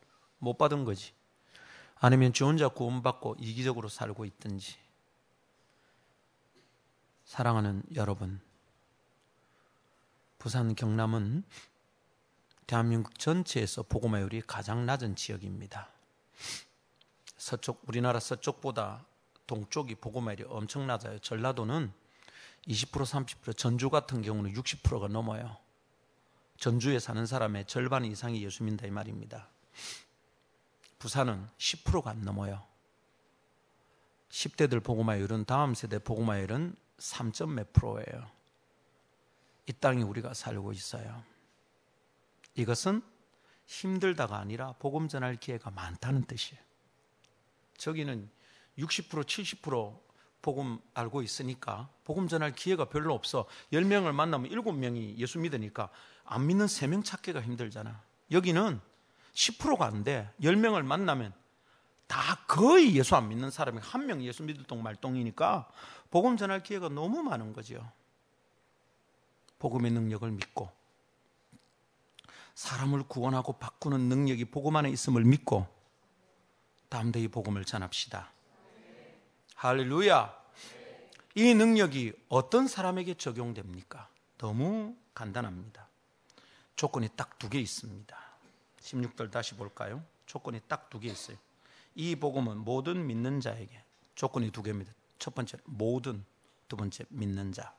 [0.45, 1.11] 못 받은 거지.
[1.95, 4.75] 아니면 지 혼자 구원받고 이기적으로 살고 있든지.
[7.25, 8.39] 사랑하는 여러분,
[10.37, 11.43] 부산 경남은
[12.67, 15.89] 대한민국 전체에서 복음화율이 가장 낮은 지역입니다.
[17.37, 19.05] 서쪽 우리나라 서쪽보다
[19.47, 21.17] 동쪽이 복음화율이 엄청 낮아요.
[21.19, 21.91] 전라도는
[22.67, 25.57] 20% 30% 전주 같은 경우는 60%가 넘어요.
[26.57, 29.49] 전주에 사는 사람의 절반 이상이 예수 믿는다 이 말입니다.
[30.99, 32.63] 부산은 10%가 안 넘어요.
[34.29, 38.29] 10대들 복음화율은 다음 세대 복음화율은 3점 몇 프로예요.
[39.67, 41.23] 이 땅에 우리가 살고 있어요.
[42.55, 43.01] 이것은
[43.65, 46.61] 힘들다가 아니라 복음 전할 기회가 많다는 뜻이에요.
[47.77, 48.29] 저기는
[48.77, 49.99] 60% 70%
[50.41, 53.47] 복음 알고 있으니까 복음 전할 기회가 별로 없어.
[53.73, 55.89] 10명을 만나면 7명이 예수 믿으니까
[56.23, 58.03] 안 믿는 3명 찾기가 힘들잖아.
[58.31, 58.79] 여기는
[59.35, 60.29] 10%가 안 돼.
[60.41, 61.33] 10명을 만나면
[62.07, 65.69] 다 거의 예수 안 믿는 사람이 한 명 예수 믿을 동 말동이니까
[66.09, 67.87] 복음 전할 기회가 너무 많은 거죠.
[69.59, 70.69] 복음의 능력을 믿고
[72.53, 75.67] 사람을 구원하고 바꾸는 능력이 복음 안에 있음을 믿고
[76.89, 78.31] 담대히 복음을 전합시다.
[79.55, 80.45] 할렐루야.
[81.35, 84.07] 이 능력이 어떤 사람에게 적용됩니까?
[84.37, 85.87] 너무 간단합니다.
[86.75, 88.24] 조건이 딱 두 개 있습니다.
[88.85, 90.03] 16절 다시 볼까요?
[90.25, 91.37] 조건이 딱 두 개 있어요.
[91.95, 93.83] 이 복음은 모든 믿는 자에게
[94.15, 94.93] 조건이 두 개입니다.
[95.17, 96.23] 첫 번째 모든,
[96.67, 97.73] 두 번째 믿는 자.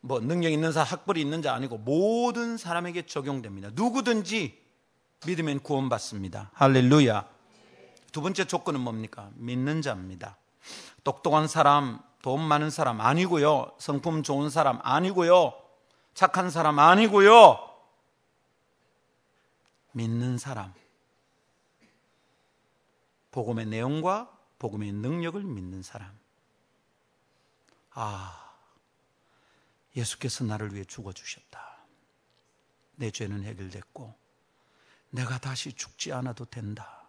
[0.00, 3.70] 뭐 능력 있는 자, 학벌이 있는 자 아니고 모든 사람에게 적용됩니다.
[3.72, 4.60] 누구든지
[5.26, 6.50] 믿으면 구원받습니다.
[6.52, 7.26] 할렐루야.
[8.12, 9.30] 두 번째 조건은 뭡니까?
[9.36, 10.36] 믿는 자입니다.
[11.04, 13.72] 똑똑한 사람, 돈 많은 사람 아니고요.
[13.78, 15.54] 성품 좋은 사람 아니고요.
[16.12, 17.58] 착한 사람 아니고요.
[19.94, 20.74] 믿는 사람.
[23.30, 26.16] 복음의 내용과 복음의 능력을 믿는 사람.
[27.90, 28.52] 아,
[29.96, 31.78] 예수께서 나를 위해 죽어주셨다.
[32.96, 34.14] 내 죄는 해결됐고,
[35.10, 37.02] 내가 다시 죽지 않아도 된다.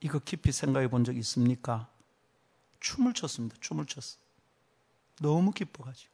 [0.00, 1.90] 이거 깊이 생각해 본 적 있습니까?
[2.80, 3.56] 춤을 췄습니다.
[3.60, 4.16] 춤을 췄어.
[5.20, 6.10] 너무 기뻐가지고.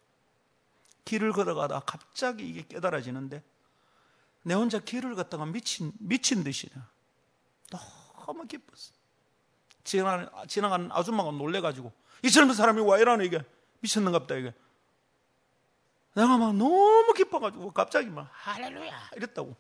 [1.05, 3.45] 길을 걸어가다 갑자기 이게 깨달아지는데,
[4.47, 6.89] 내 혼자 길을 걷다가 미친, 미친 듯이나.
[7.69, 8.95] 너무 기뻤어.
[9.83, 11.93] 지나가는, 지나가는 아줌마가 놀래가지고
[12.23, 13.43] 이 젊은 사람이 와 이러는 이게?
[13.81, 14.55] 미쳤는갑다 이게.
[16.15, 19.11] 내가 막 너무 기뻐가지고 갑자기 막 할렐루야!
[19.17, 19.57] 이랬다고.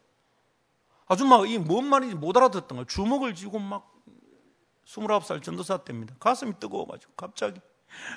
[1.09, 2.87] 아줌마가 이 뭔 말인지 못 알아듣던 거야.
[2.87, 3.93] 주먹을 쥐고 막
[4.87, 6.15] 29살 전도사 때입니다.
[6.21, 7.61] 가슴이 뜨거워가지고 갑자기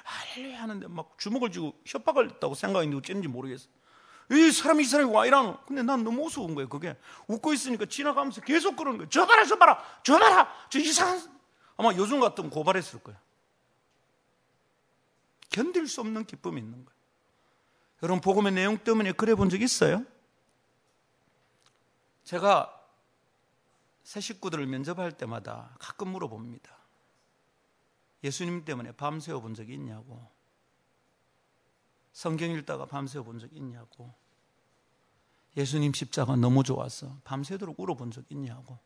[0.03, 3.69] 할렐루야 하는데 막 주먹을 쥐고 협박을 했다고 생각했는데 어쩐지 모르겠어
[4.31, 6.95] 이 사람이 이 사람이 와 이러는 근데 난 너무 우스운 거예요 그게
[7.27, 11.39] 웃고 있으니까 지나가면서 계속 그러는 거예요 저 봐라 저 봐라 저 봐라 저 이상한
[11.77, 13.17] 아마 요즘 같으면 고발했을 거예요.
[15.49, 16.99] 견딜 수 없는 기쁨이 있는 거예요.
[18.03, 20.05] 여러분, 복음의 내용 때문에 그래 본 적 있어요?
[22.25, 22.75] 제가
[24.03, 26.69] 새 식구들을 면접할 때마다 가끔 물어봅니다.
[28.25, 30.29] 예수님 때문에 밤새워 본 적이 있냐고.
[32.11, 34.13] 성경 읽다가 밤새워 본 적이 있냐고.
[35.57, 38.77] 예수님 십자가 너무 좋아서 밤새도록 울어본 적 있냐고.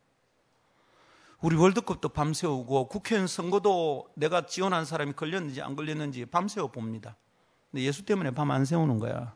[1.41, 7.17] 우리 월드컵도 밤새우고 국회의원 선거도 내가 지원한 사람이 걸렸는지 안 걸렸는지 밤새워 봅니다.
[7.69, 9.35] 근데 예수 때문에 밤 안 세우는 거야.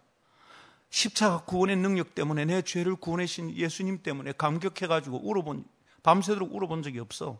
[0.90, 5.66] 십자가 구원의 능력 때문에 내 죄를 구원하신 예수님 때문에 감격해가지고 울어본,
[6.02, 7.40] 밤새도록 울어본 적이 없어.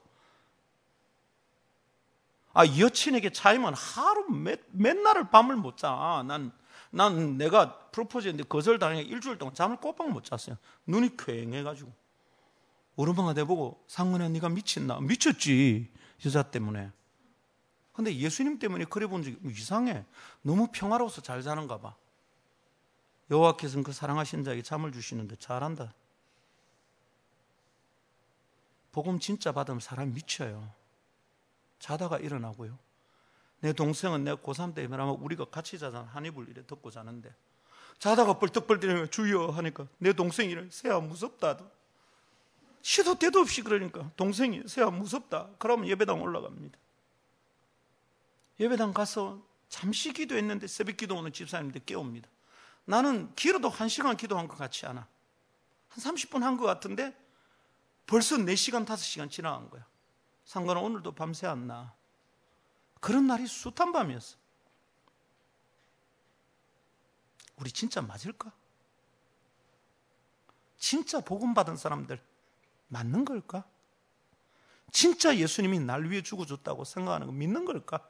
[2.58, 6.24] 아, 여친에게 차이면 하루 몇, 맨날을 밤을 못 자.
[6.28, 6.52] 난,
[6.90, 10.58] 난 내가 프로포즈 했는데 거절당해 일주일 동안 잠을 꼬박 못 잤어요.
[10.88, 11.94] 눈이 퀭해가지고.
[12.96, 15.00] 오르방아 내보고 상은아 네가 미쳤나?
[15.02, 15.94] 미쳤지
[16.26, 16.92] 여자 때문에.
[17.94, 20.04] 근데 예수님 때문에 그래 본 적이 이상해.
[20.42, 21.96] 너무 평화로워서 잘 사는가 봐.
[23.30, 25.94] 여호와께서는 그 사랑하신 자에게 잠을 주시는데 잘한다.
[28.92, 30.77] 복음 진짜 받으면 사람 미쳐요.
[31.80, 32.78] 자다가 일어나고요.
[33.60, 36.10] 내 동생은 내 고3 때 말하면 우리가 같이 자잖아.
[36.14, 37.34] 한 이불 이래 덮고 자는데.
[38.00, 41.58] 자다가 벌떡벌떡 주여 하니까 내 동생이 래 새야 무섭다.
[42.84, 45.50] 시도 때도 없이 그러니까 동생이 세야 무섭다.
[45.58, 46.78] 그러면 예배당 올라갑니다.
[48.60, 52.30] 예배당 가서 잠시 기도했는데 새벽 기도 오는 집사님들 깨웁니다.
[52.86, 55.08] 나는 길어도 한 시간 기도한 것 같지 않아.
[55.90, 57.16] 한 30분 한 것 같은데
[58.06, 59.86] 벌써 4시간, 5시간 지나간 거야.
[60.48, 61.94] 상관은 오늘도 밤새 안 나.
[63.02, 64.38] 그런 날이 숱한 밤이었어.
[67.58, 68.54] 우리 진짜 맞을까?
[70.78, 72.18] 진짜 복음 받은 사람들
[72.88, 73.66] 맞는 걸까?
[74.94, 78.08] 진짜 예수님이 날 위해 죽어줬다고 생각하는 거 믿는 걸까?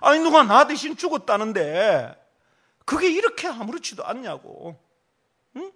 [0.00, 2.20] 아니, 누가 나 대신 죽었다는데,
[2.84, 4.76] 그게 이렇게 아무렇지도 않냐고.
[5.54, 5.72] 응?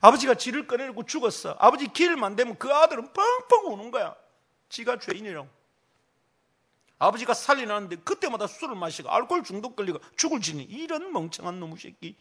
[0.00, 1.56] 아버지가 지를 꺼내고 죽었어.
[1.58, 4.21] 아버지 길만 되면 그 아들은 펑펑 우는 거야.
[4.72, 5.46] 지가 죄인이라고.
[6.98, 12.16] 아버지가 살리나는데 그때마다 술을 마시고 알코올 중독 걸리고 죽을 지니 이런 멍청한 놈의 새끼.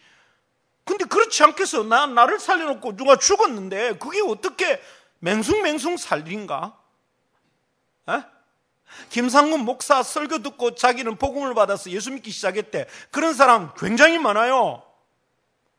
[0.84, 1.84] 근데 그렇지 않겠어.
[1.84, 4.82] 나, 나를 살려놓고 누가 죽었는데 그게 어떻게
[5.20, 6.78] 맹숭맹숭 살린가?
[8.10, 8.24] 에?
[9.10, 12.88] 김상문 목사 설교 듣고 자기는 복음을 받아서 예수 믿기 시작했대.
[13.12, 14.84] 그런 사람 굉장히 많아요.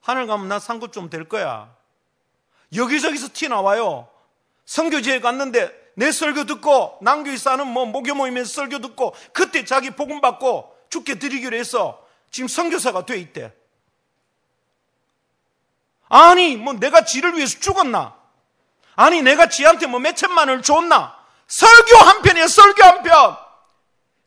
[0.00, 1.76] 하늘 가면 나 상급 좀 될 거야.
[2.74, 4.08] 여기저기서 티 나와요.
[4.64, 10.20] 성교지에 갔는데 내 설교 듣고 남교에 사는 뭐 목요 모임에서 설교 듣고 그때 자기 복음
[10.20, 13.53] 받고 죽게 드리기로 해서 지금 성교사가 돼 있대.
[16.09, 18.14] 아니, 뭐 내가 지를 위해서 죽었나?
[18.97, 21.18] 아니, 내가 지한테 뭐 몇천만을 줬나?
[21.47, 23.36] 설교 한 편이에요, 설교 한 편.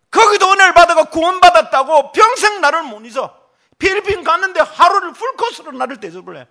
[0.10, 3.40] 거기도 은혜를 받아가 구원받았다고 평생 나를 못 잊어.
[3.78, 6.48] 필리핀 갔는데 하루를 풀코스로 나를 대접을 해.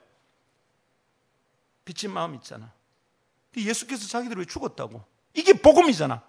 [1.84, 2.70] 비친 마음 있잖아.
[3.62, 5.04] 예수께서 자기들 왜 죽었다고?
[5.34, 6.22] 이게 복음이잖아.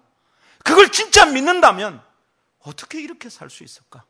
[0.64, 2.02] 그걸 진짜 믿는다면
[2.60, 4.04] 어떻게 이렇게 살 수 있을까?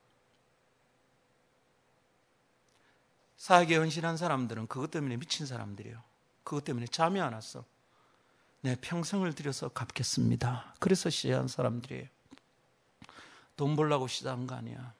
[3.37, 6.03] 사역에 헌신한 사람들은 그것 때문에 미친 사람들이에요.
[6.43, 7.65] 그것 때문에 잠이 안 왔어.
[8.63, 10.75] 내 평생을 들여서 갚겠습니다.
[10.81, 12.09] 그래서 시한 사람들이에요.
[13.57, 14.95] 돈 벌라고 시작한 거 아니야.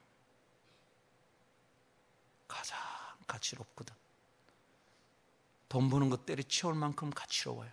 [2.47, 2.77] 가장
[3.27, 3.93] 가치롭거든.
[5.69, 7.69] 돈 버는 거 때려치울 만큼 가치로워요.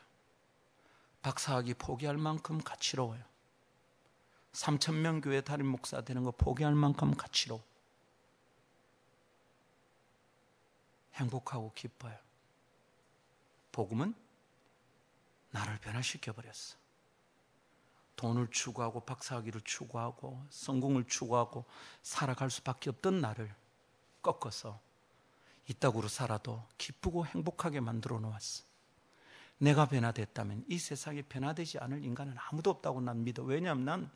[1.25, 3.25] 박사학위 포기할 만큼 가치로워요.
[4.53, 7.63] 3천 명 교회 담임 목사 되는 거 포기할 만큼 가치로
[11.15, 12.15] 행복하고 기뻐요.
[13.73, 14.15] 복음은
[15.51, 16.77] 나를 변화시켜 버렸어.
[18.17, 21.65] 돈을 추구하고 박사학위를 추구하고 성공을 추구하고
[22.03, 23.55] 살아갈 수밖에 없던 나를
[24.21, 24.79] 꺾어서
[25.69, 28.74] 이따구로 살아도 기쁘고 행복하게 만들어 놓았어.
[29.65, 33.43] 내가 변화됐다면 이 세상에 변화되지 않을 인간은 아무도 없다고 난 믿어.
[33.43, 34.11] 왜냐하면 난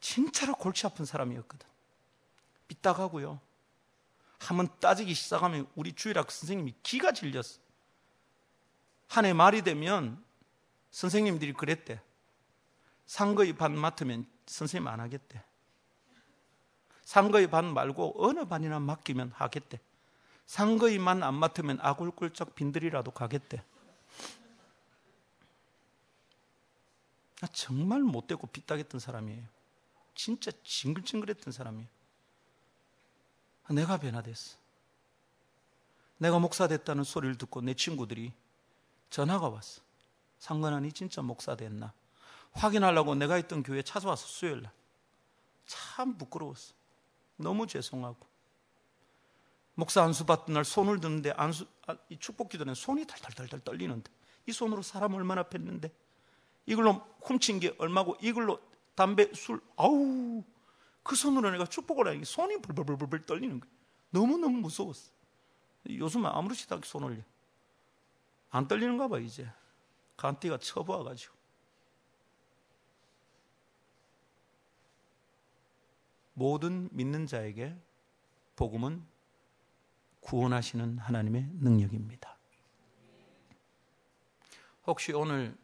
[0.00, 1.66] 진짜로 골치 아픈 사람이었거든.
[2.68, 3.40] 삐딱하고요.
[4.40, 7.60] 한번 따지기 시작하면 우리 주일학 선생님이 기가 질렸어.
[9.08, 10.22] 한 해 말이 되면
[10.90, 12.00] 선생님들이 그랬대.
[13.06, 15.44] 상거의 반 맡으면 선생님 안 하겠대.
[17.04, 19.78] 상거의 반 말고 어느 반이나 맡기면 하겠대.
[20.46, 23.62] 상거의만 안 맡으면 아굴꿀쩍 빈들이라도 가겠대.
[27.42, 29.44] 나 정말 못되고 빗딱했던 사람이에요.
[30.14, 31.88] 진짜 징글징글했던 사람이에요.
[33.70, 34.56] 내가 변화됐어.
[36.18, 38.32] 내가 목사 됐다는 소리를 듣고 내 친구들이
[39.10, 39.82] 전화가 왔어.
[40.38, 41.92] 상관하니 진짜 목사 됐나?
[42.52, 44.72] 확인하려고 내가 있던 교회 찾아와서 수요일 날.
[45.66, 46.74] 참 부끄러웠어.
[47.38, 48.24] 너무 죄송하고.
[49.74, 54.12] 목사 안수 받던 날 손을 드는데 안수, 아, 이 축복 기도는 손이 달달달달 떨리는데
[54.46, 55.90] 이 손으로 사람 얼마나 뵀는데
[56.66, 58.60] 이걸로 훔친 게 얼마고 이걸로
[58.94, 60.44] 담배, 술, 아우
[61.02, 63.70] 그 손으로 내가 축복을 하니 손이 벌벌벌벌 떨리는 거야.
[64.10, 65.10] 너무너무 무서웠어.
[65.88, 67.22] 요즘은 아무렇지도 않게 손 올려.
[68.50, 69.50] 안 떨리는가 봐 이제.
[70.16, 71.34] 간띠가 쳐부어가지고.
[76.34, 77.76] 모든 믿는 자에게
[78.56, 79.04] 복음은
[80.20, 82.36] 구원하시는 하나님의 능력입니다.
[84.86, 85.56] 혹시 오늘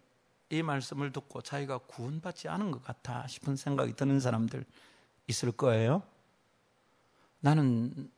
[0.51, 4.65] 이 말씀을 듣고 자기가 구원받지 않은 것 같아 싶은 생각이 드는 사람들
[5.27, 6.03] 있을 거예요.
[7.41, 8.11] 나는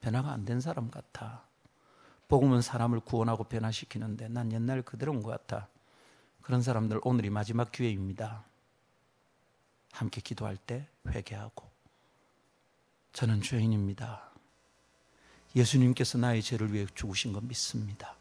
[0.00, 1.44] 변화가 안 된 사람 같아.
[2.28, 5.68] 복음은 사람을 구원하고 변화시키는데 난 옛날 그대로인 것 같아.
[6.42, 8.44] 그런 사람들 오늘이 마지막 기회입니다.
[9.92, 11.70] 함께 기도할 때 회개하고
[13.12, 14.30] 저는 죄인입니다.
[15.54, 18.16] 예수님께서 나의 죄를 위해 죽으신 거 믿습니다.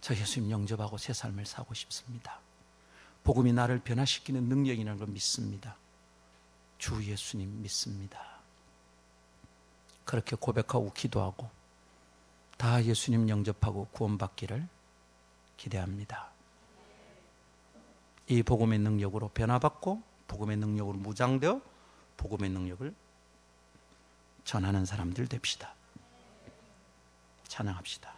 [0.00, 2.40] 저 예수님 영접하고 새 삶을 사고 싶습니다.
[3.24, 5.76] 복음이 나를 변화시키는 능력이라는 걸 믿습니다.
[6.78, 8.38] 주 예수님 믿습니다.
[10.04, 11.50] 그렇게 고백하고 기도하고
[12.56, 14.66] 다 예수님 영접하고 구원받기를
[15.56, 16.30] 기대합니다.
[18.28, 21.60] 이 복음의 능력으로 변화받고 복음의 능력으로 무장되어
[22.16, 22.94] 복음의 능력을
[24.44, 25.74] 전하는 사람들 됩시다.
[27.48, 28.14] 찬양합시다.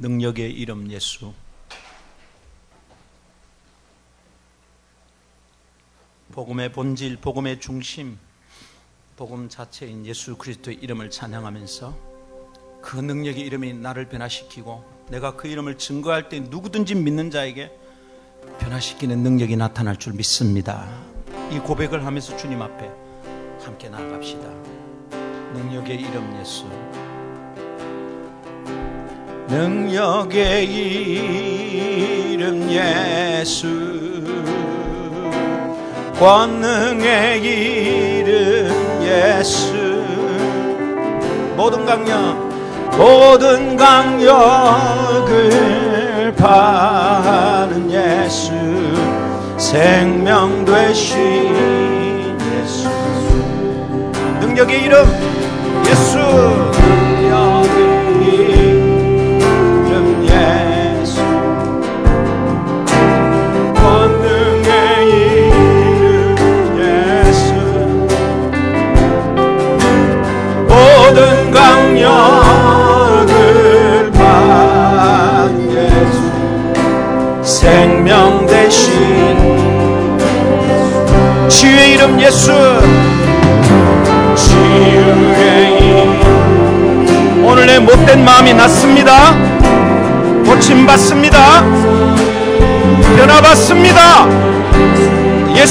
[0.00, 1.34] 능력의 이름 예수.
[6.32, 8.18] 복음의 본질, 복음의 중심,
[9.16, 12.10] 복음 자체인 예수 그리스도의 이름을 찬양하면서
[12.80, 17.70] 그 능력의 이름이 나를 변화시키고 내가 그 이름을 증거할 때 누구든지 믿는 자에게
[18.58, 20.86] 변화시키는 능력이 나타날 줄 믿습니다.
[21.50, 22.90] 이 고백을 하면서 주님 앞에
[23.62, 24.48] 함께 나아갑시다.
[25.54, 26.66] 능력의 이름 예수.
[29.48, 30.64] 능력의
[32.30, 33.90] 이름 예수
[36.20, 39.74] 권능의 이름 예수
[41.56, 42.38] 모든 강력
[42.96, 44.30] 모든 강력을
[46.40, 48.50] 파는 예수
[49.58, 52.88] 생명 되신 예수.
[54.40, 55.06] 능력의 이름
[55.86, 56.18] 예수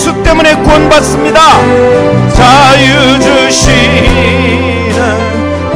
[0.10, 1.40] 예수 때문에 구원받습니다.
[2.34, 4.96] 자유 주시는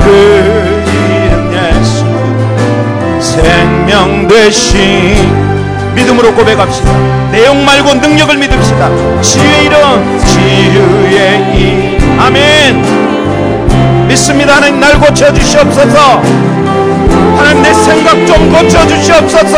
[0.04, 2.04] 그 이름 예수
[3.20, 6.92] 생명 되신 믿음으로 고백합시다.
[7.32, 9.22] 내용 말고 능력을 믿읍시다.
[9.22, 14.08] 치유의 이름, 치유의 이 아멘.
[14.08, 14.56] 믿습니다.
[14.56, 16.24] 하나님 날 고쳐 주시옵소서.
[17.38, 19.58] 하나님 내 생각 좀 고쳐 주시옵소서.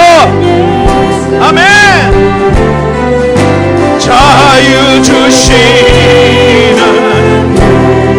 [1.41, 2.84] 아멘.
[4.05, 5.57] 자유 주시는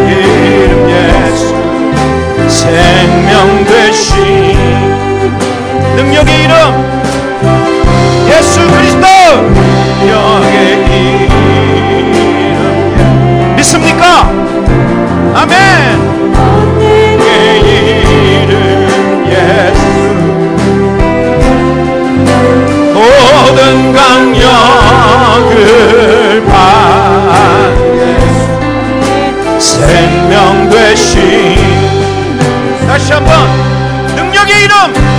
[0.09, 1.55] 이름 예수
[2.49, 4.13] 생명 되신
[5.95, 6.53] 능력의 이름
[8.29, 9.07] 예수 그리스도.
[10.09, 10.57] 영의
[12.51, 14.29] 이름 믿습니까?
[15.35, 15.55] 아멘.
[17.21, 17.87] 의이
[25.37, 28.17] 강력을 받게.
[29.59, 31.57] 생명 되신.
[32.87, 33.37] 다시 한번.
[34.17, 35.16] 능력의 이름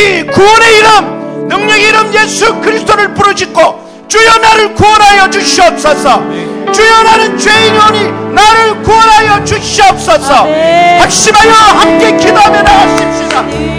[0.00, 6.22] 이 구원의 이름, 능력의 이름 예수 그리스도를 부르짖고 주여 나를 구원하여 주시옵소서.
[6.72, 10.46] 주여 나는 죄인이오니 나를 구원하여 주시옵소서.
[10.98, 13.69] 확심하여 함께 기도하며 나가십시다.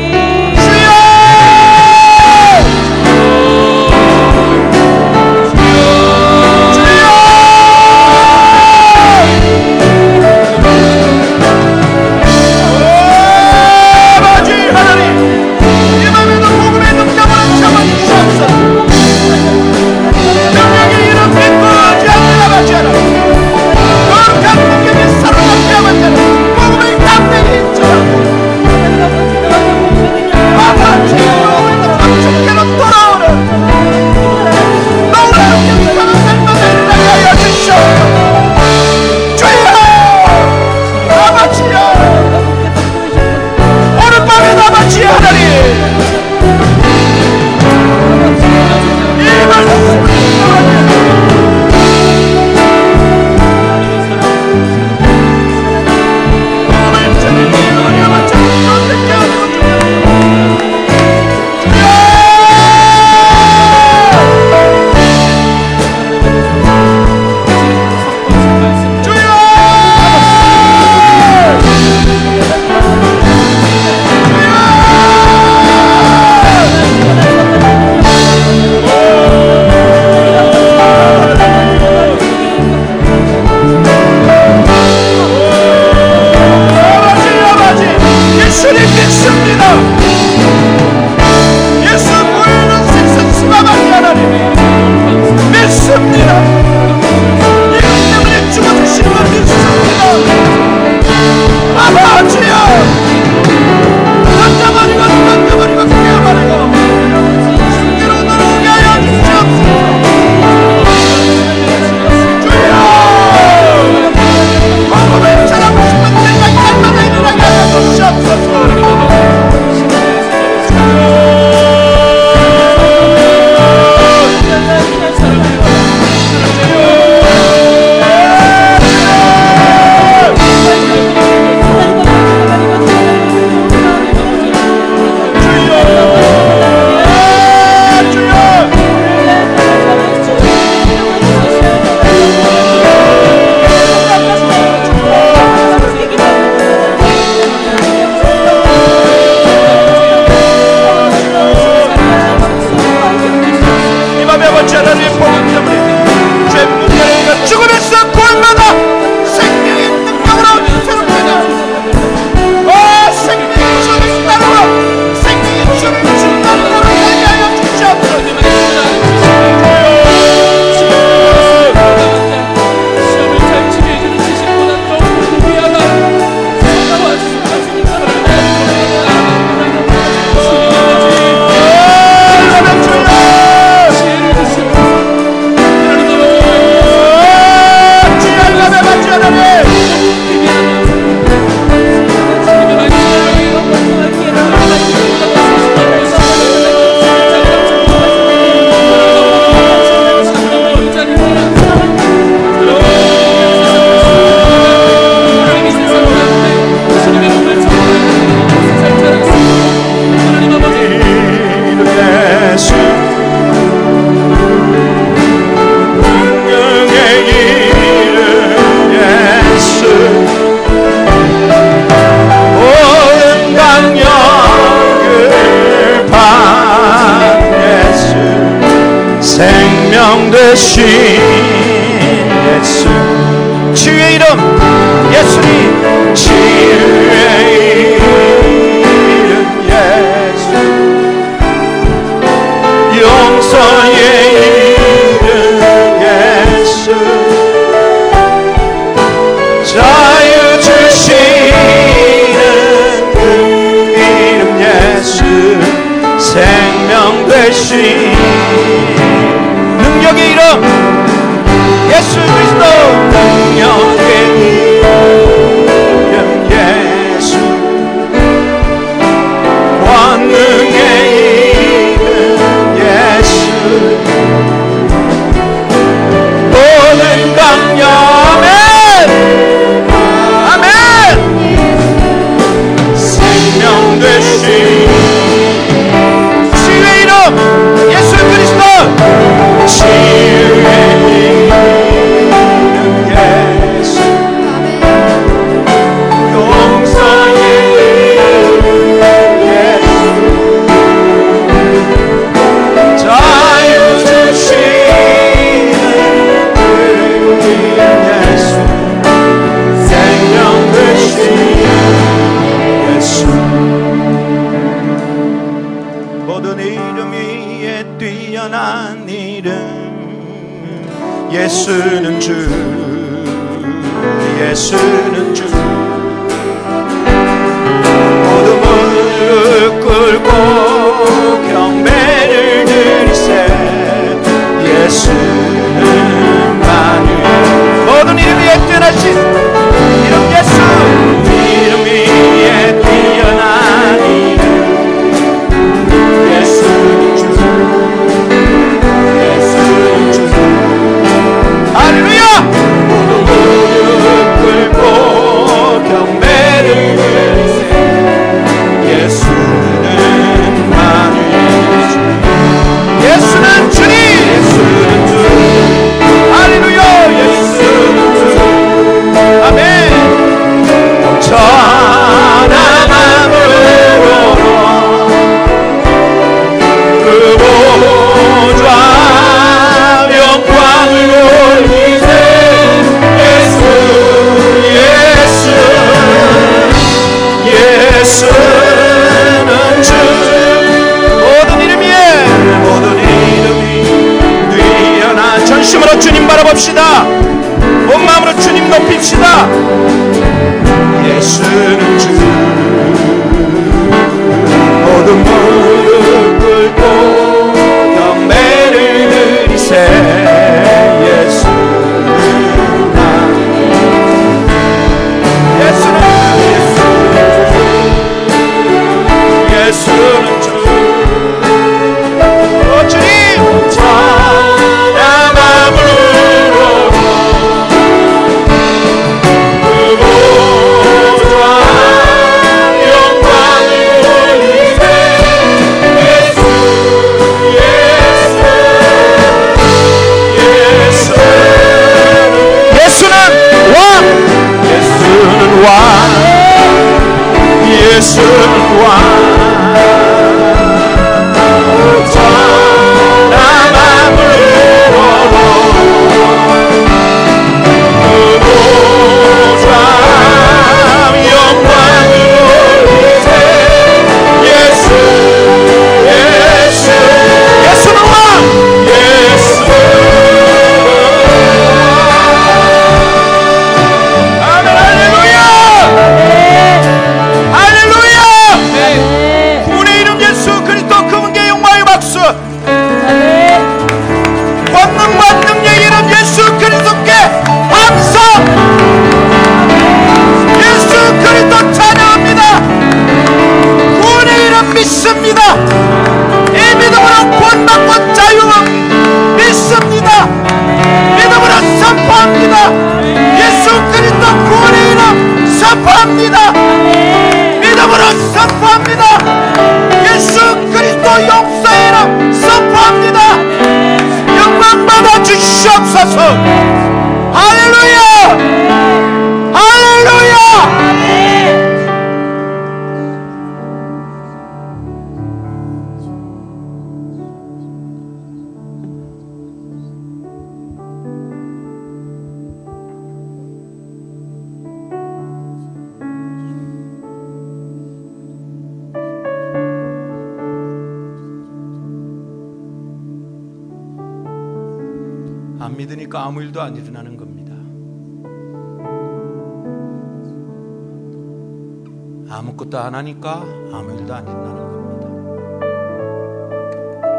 [552.72, 553.44] 아무것도 안 하니까
[553.74, 555.08] 아무 일도 안 일어나는 겁니다.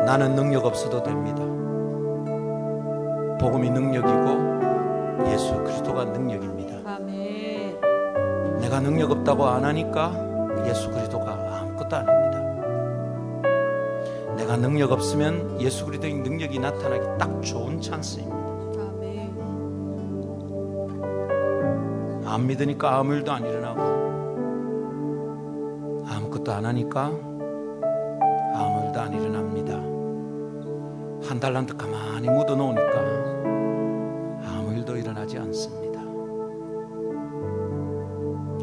[0.07, 1.43] 나는 능력 없어도 됩니다.
[3.39, 6.95] 복음이 능력이고 예수 그리스도가 능력입니다.
[6.95, 7.81] 아멘.
[8.61, 10.13] 내가 능력 없다고 안 하니까
[10.67, 12.41] 예수 그리스도가 아무것도 아닙니다.
[14.37, 18.37] 내가 능력 없으면 예수 그리스도의 능력이 나타나기 딱 좋은 찬스입니다.
[18.81, 19.39] 아멘.
[22.25, 24.12] 안 믿으니까 아무 일도 안 일어나고
[26.43, 27.07] 아무것도 안 하니까
[28.55, 29.75] 아무 일도 안 일어납니다.
[31.29, 33.01] 한 달란트 가만히 묻어 놓으니까
[34.45, 36.03] 아무 일도 일어나지 않습니다.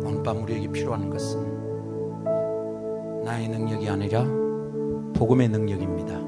[0.05, 1.41] 오늘 밤 우리에게 필요한 것은
[3.23, 4.23] 나의 능력이 아니라
[5.15, 6.19] 복음의 능력입니다.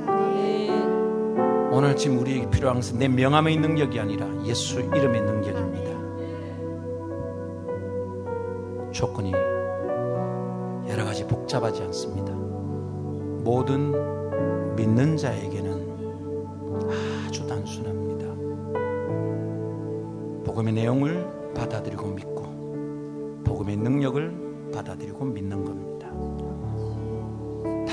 [1.72, 5.61] 오늘 지금 우리에게 필요한 것은 내 명함의 능력이 아니라 예수 이름의 능력입니다.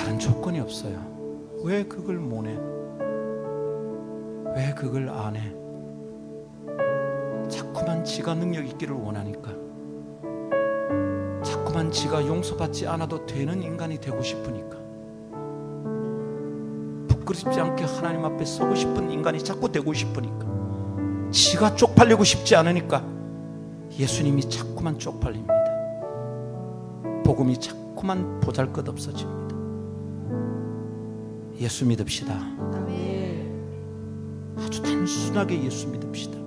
[0.09, 0.99] 다른 조건이 없어요.
[1.65, 2.59] 왜 그걸 못해?
[4.57, 5.53] 왜 그걸 안 해?
[7.51, 9.51] 자꾸만 지가 능력 있기를 원하니까.
[11.43, 14.79] 자꾸만 지가 용서받지 않아도 되는 인간이 되고 싶으니까.
[17.09, 20.47] 부끄럽지 않게 하나님 앞에 서고 싶은 인간이 자꾸 되고 싶으니까.
[21.31, 23.05] 지가 쪽팔리고 싶지 않으니까
[23.99, 25.53] 예수님이 자꾸만 쪽팔립니다.
[27.27, 29.48] 복음이 자꾸만 보잘 것 없어집니다.
[31.61, 32.35] 예수 믿읍시다.
[34.57, 36.39] 아주 단순하게 예수 믿읍시다.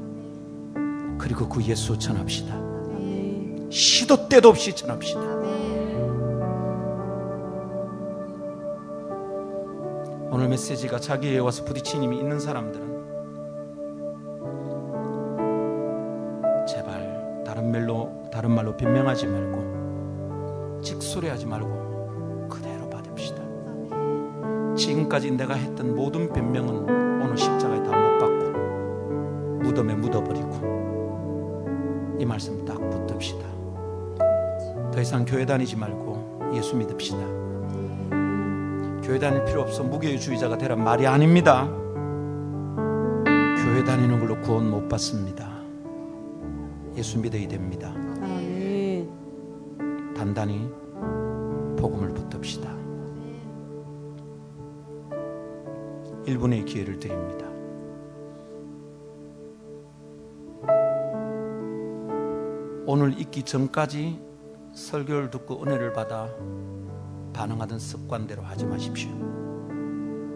[1.18, 2.56] 그리고 그 예수 전합시다.
[3.70, 5.22] 시도 때도 없이 전합시다.
[10.34, 12.92] 오늘 메시지가 자기에 와서 부딪힌 힘이 있는 사람들은
[16.68, 21.81] 제발 다른 말로 다른 말로 변명하지 말고 직소리하지 말고
[24.92, 28.52] 지금까지 내가 했던 모든 변명은 오늘 십자가에 다 못 박고
[29.64, 30.52] 무덤에 묻어버리고
[32.20, 33.46] 이 말씀 딱 붙듭시다.
[34.92, 37.18] 더 이상 교회 다니지 말고 예수 믿읍시다.
[39.04, 41.68] 교회 다닐 필요 없어 무교주의자가 되란 말이 아닙니다.
[43.26, 45.50] 교회 다니는 걸로 구원 못 받습니다.
[46.98, 47.94] 예수 믿어야 됩니다.
[50.16, 50.70] 단단히
[56.42, 57.46] 1분의 기회를 드립니다.
[62.88, 64.20] 오늘 있기 전까지
[64.74, 66.28] 설교를 듣고 은혜를 받아
[67.34, 69.12] 반응하던 습관대로 하지 마십시오.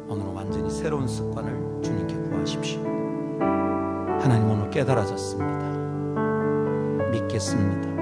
[0.07, 2.79] 오늘은 완전히 새로운 습관을 주님께 구하십시오.
[4.19, 5.65] 하나님 오늘 깨달아졌습니다.
[7.09, 7.95] 믿겠습니다.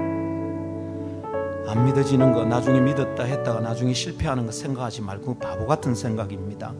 [1.66, 6.74] 안 믿어지는 거 나중에 믿었다 했다가 나중에 실패하는 거 생각하지 말고 바보 같은 생각입니다.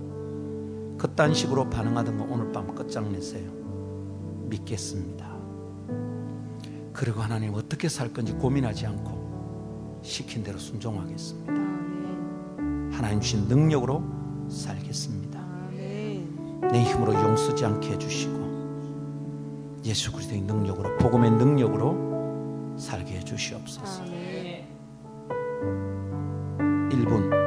[1.04, 3.50] 그딴 식으로 반응하던 거 오늘 밤 끝장내세요.
[4.48, 5.36] 믿겠습니다.
[6.94, 11.52] 그리고 하나님 어떻게 살 건지 고민하지 않고 시킨 대로 순종하겠습니다.
[12.96, 14.02] 하나님 주신 능력으로
[14.48, 15.44] 살겠습니다.
[16.72, 24.04] 내 힘으로 용서지 않게 해주시고 예수 그리스도의 능력으로 복음의 능력으로 살게 해주시옵소서.
[24.04, 24.64] 아멘.
[26.88, 27.43] 1분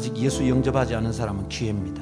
[0.00, 2.00] 아직 예수 영접하지 않은 사람은 기회입니다.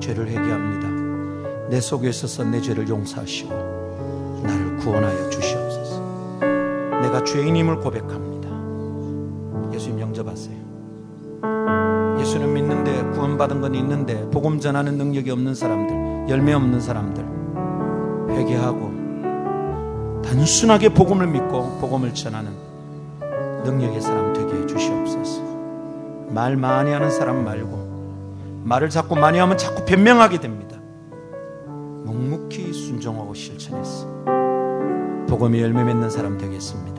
[0.00, 1.68] 죄를 회개합니다.
[1.68, 6.00] 내 속에 있어서 내 죄를 용서하시고 나를 구원하여 주시옵소서.
[7.02, 8.48] 내가 죄인임을 고백합니다.
[9.74, 10.56] 예수님 영접하세요.
[12.20, 17.22] 예수님 믿는데 구원받은 건 있는데 복음 전하는 능력이 없는 사람들, 열매 없는 사람들
[18.30, 22.50] 회개하고 단순하게 복음을 믿고 복음을 전하는
[23.62, 24.43] 능력의 사람 주시옵소서.
[26.34, 30.76] 말 많이 하는 사람 말고 말을 자꾸 많이 하면 자꾸 변명하게 됩니다.
[32.04, 34.08] 묵묵히 순종하고 실천해서
[35.28, 36.93] 복음이 열매 맺는 사람 되겠습니다.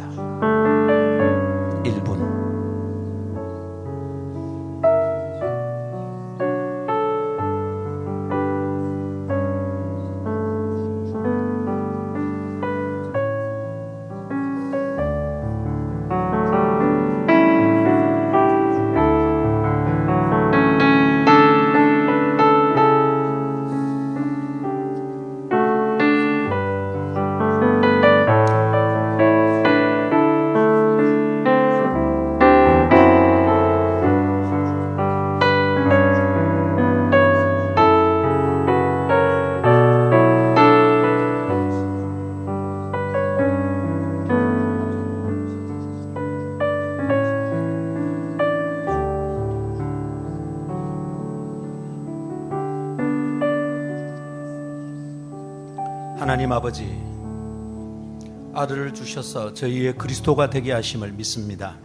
[58.66, 61.78] 아들을 주셔서 저희의 그리스도가 되게 하심을 믿습니다.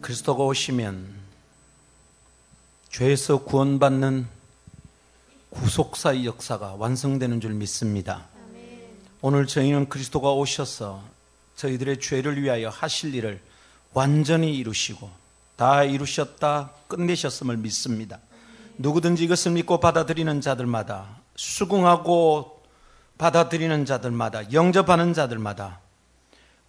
[0.00, 1.06] 그리스도가 오시면
[2.88, 4.26] 죄에서 구원받는
[5.50, 8.28] 구속사의 역사가 완성되는 줄 믿습니다.
[9.20, 11.02] 오늘 저희는 그리스도가 오셔서
[11.56, 13.38] 저희들의 죄를 위하여 하실 일을
[13.92, 15.10] 완전히 이루시고
[15.56, 18.20] 다 이루셨다 끝내셨음을 믿습니다.
[18.78, 22.61] 누구든지 이것을 믿고 받아들이는 자들마다 수긍하고
[23.18, 25.80] 받아들이는 자들마다 영접하는 자들마다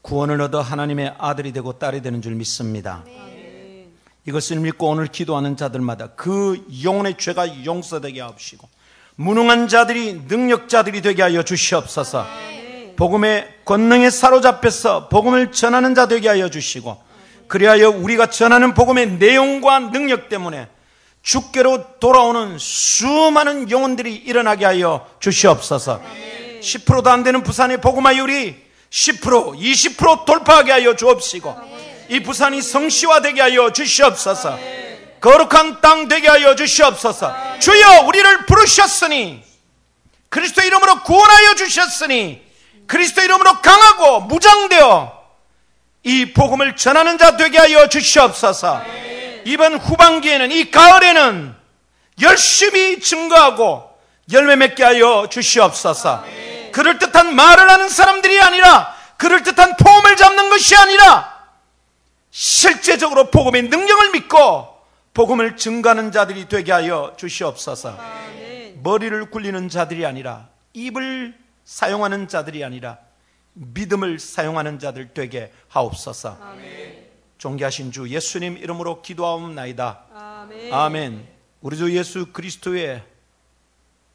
[0.01, 3.03] 구원을 얻어 하나님의 아들이 되고 딸이 되는 줄 믿습니다.
[4.25, 8.67] 이것을 믿고 오늘 기도하는 자들마다 그 영혼의 죄가 용서되게 하옵시고
[9.15, 12.25] 무능한 자들이 능력자들이 되게 하여 주시옵소서.
[12.95, 17.01] 복음의 권능에 사로잡혀서 복음을 전하는 자 되게 하여 주시고
[17.47, 20.67] 그리하여 우리가 전하는 복음의 내용과 능력 때문에
[21.23, 26.01] 주께로 돌아오는 수많은 영혼들이 일어나게 하여 주시옵소서.
[26.61, 28.55] 10%도 안 되는 부산의 복음화율이
[28.89, 31.55] 10%, 20% 돌파하게 하여 주옵시고
[32.09, 34.59] 이 부산이 성시화되게 하여 주시옵소서.
[35.21, 37.33] 거룩한 땅 되게 하여 주시옵소서.
[37.59, 39.41] 주여 우리를 부르셨으니
[40.27, 42.41] 그리스도 이름으로 구원하여 주셨으니
[42.85, 45.23] 그리스도 이름으로 강하고 무장되어
[46.03, 49.12] 이 복음을 전하는 자 되게 하여 주시옵소서.
[49.45, 51.55] 이번 후반기에는 이 가을에는
[52.21, 53.89] 열심히 증거하고
[54.31, 56.25] 열매 맺게 하여 주시옵소서.
[56.71, 61.33] 그럴 듯한 말을 하는 사람들이 아니라 그럴 듯한 폼을 잡는 것이 아니라
[62.31, 64.73] 실제적으로 복음의 능력을 믿고
[65.13, 67.97] 복음을 증가하는 자들이 되게 하여 주시옵소서.
[68.81, 72.97] 머리를 굴리는 자들이 아니라 입을 사용하는 자들이 아니라
[73.53, 76.37] 믿음을 사용하는 자들 되게 하옵소서.
[77.43, 80.05] 존귀하신 주 예수님 이름으로 기도하옵나이다.
[80.13, 80.73] 아멘.
[80.73, 81.27] 아멘.
[81.59, 83.03] 우리 주 예수 그리스도의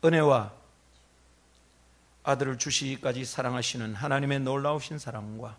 [0.02, 0.50] 은혜와
[2.22, 5.58] 아들을 주시기까지 사랑하시는 하나님의 놀라우신 사랑과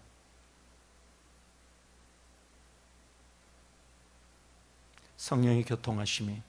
[5.18, 6.42] 성령의 교통하심이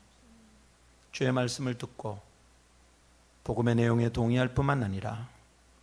[1.12, 2.18] 주의 말씀을 듣고
[3.44, 5.28] 복음의 내용에 동의할 뿐만 아니라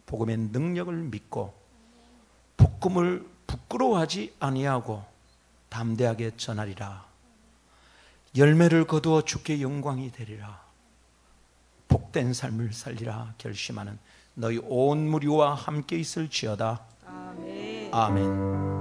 [0.08, 1.54] 복음의 능력을 믿고
[2.58, 5.17] 복음을 부끄러워하지 아니하고
[5.70, 7.06] 담대하게 전하리라.
[8.36, 10.62] 열매를 거두어 주께 영광이 되리라.
[11.88, 13.98] 복된 삶을 살리라 결심하는
[14.34, 16.82] 너희 온 무리와 함께 있을지어다.
[17.06, 17.94] 아멘.
[17.94, 18.77] 아멘.